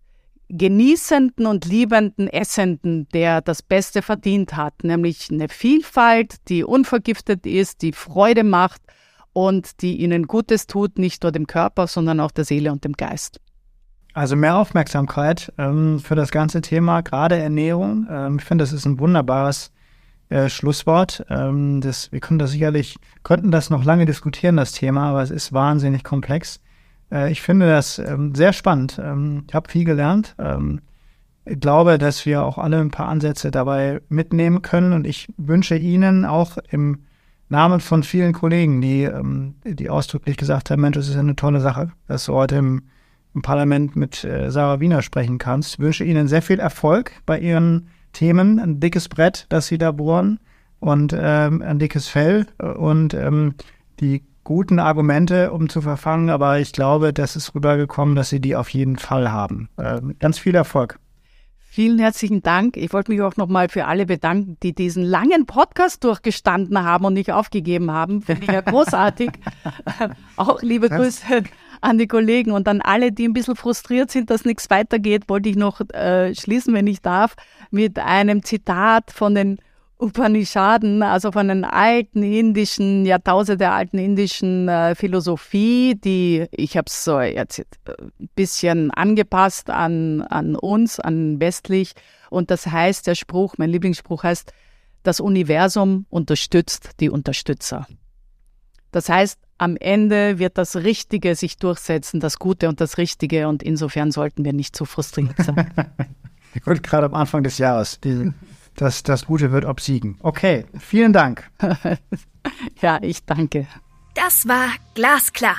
[0.48, 7.82] genießenden und liebenden Essenden, der das Beste verdient hat, nämlich eine Vielfalt, die unvergiftet ist,
[7.82, 8.80] die Freude macht
[9.32, 12.92] und die ihnen Gutes tut, nicht nur dem Körper, sondern auch der Seele und dem
[12.92, 13.40] Geist.
[14.14, 18.06] Also mehr Aufmerksamkeit ähm, für das ganze Thema, gerade Ernährung.
[18.10, 19.72] Ähm, ich finde, das ist ein wunderbares
[20.28, 21.24] äh, Schlusswort.
[21.30, 25.30] Ähm, das, wir können das sicherlich, könnten das noch lange diskutieren, das Thema, aber es
[25.30, 26.60] ist wahnsinnig komplex.
[27.10, 29.00] Äh, ich finde das ähm, sehr spannend.
[29.02, 30.34] Ähm, ich habe viel gelernt.
[30.38, 30.82] Ähm,
[31.44, 35.76] ich glaube, dass wir auch alle ein paar Ansätze dabei mitnehmen können und ich wünsche
[35.76, 37.04] Ihnen auch im
[37.52, 41.60] Namen von vielen Kollegen, die, ähm, die ausdrücklich gesagt haben, Mensch, das ist eine tolle
[41.60, 42.82] Sache, dass du heute im,
[43.34, 45.74] im Parlament mit äh, Sarah Wiener sprechen kannst.
[45.74, 49.92] Ich wünsche Ihnen sehr viel Erfolg bei Ihren Themen, ein dickes Brett, das Sie da
[49.92, 50.40] bohren
[50.80, 53.54] und ähm, ein dickes Fell und ähm,
[54.00, 58.56] die guten Argumente, um zu verfangen, aber ich glaube, das ist rübergekommen, dass sie die
[58.56, 59.68] auf jeden Fall haben.
[59.76, 60.98] Äh, ganz viel Erfolg.
[61.74, 62.76] Vielen herzlichen Dank.
[62.76, 67.14] Ich wollte mich auch nochmal für alle bedanken, die diesen langen Podcast durchgestanden haben und
[67.14, 68.20] nicht aufgegeben haben.
[68.20, 69.30] Finde ich ja großartig.
[70.36, 71.44] auch liebe Grüße
[71.80, 75.48] an die Kollegen und an alle, die ein bisschen frustriert sind, dass nichts weitergeht, wollte
[75.48, 77.36] ich noch äh, schließen, wenn ich darf,
[77.70, 79.58] mit einem Zitat von den
[80.02, 87.04] Upanishaden, also von den alten indischen, Jahrtausende alten indischen äh, Philosophie, die, ich habe es
[87.04, 91.92] so jetzt ein äh, bisschen angepasst an, an uns, an westlich.
[92.30, 94.52] Und das heißt, der Spruch, mein Lieblingsspruch heißt,
[95.04, 97.86] das Universum unterstützt die Unterstützer.
[98.90, 103.46] Das heißt, am Ende wird das Richtige sich durchsetzen, das Gute und das Richtige.
[103.46, 105.70] Und insofern sollten wir nicht zu frustriert sein.
[106.64, 108.00] Gut, gerade am Anfang des Jahres.
[108.00, 108.34] Diese
[108.76, 110.18] das, das Gute wird obsiegen.
[110.22, 111.50] Okay, vielen Dank.
[112.80, 113.66] ja, ich danke.
[114.14, 115.56] Das war Glasklar,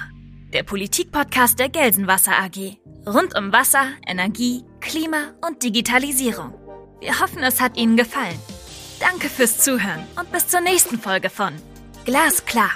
[0.54, 2.78] der Politikpodcast der Gelsenwasser AG.
[3.06, 6.54] Rund um Wasser, Energie, Klima und Digitalisierung.
[7.00, 8.40] Wir hoffen, es hat Ihnen gefallen.
[9.00, 11.54] Danke fürs Zuhören und bis zur nächsten Folge von
[12.06, 12.72] Glasklar.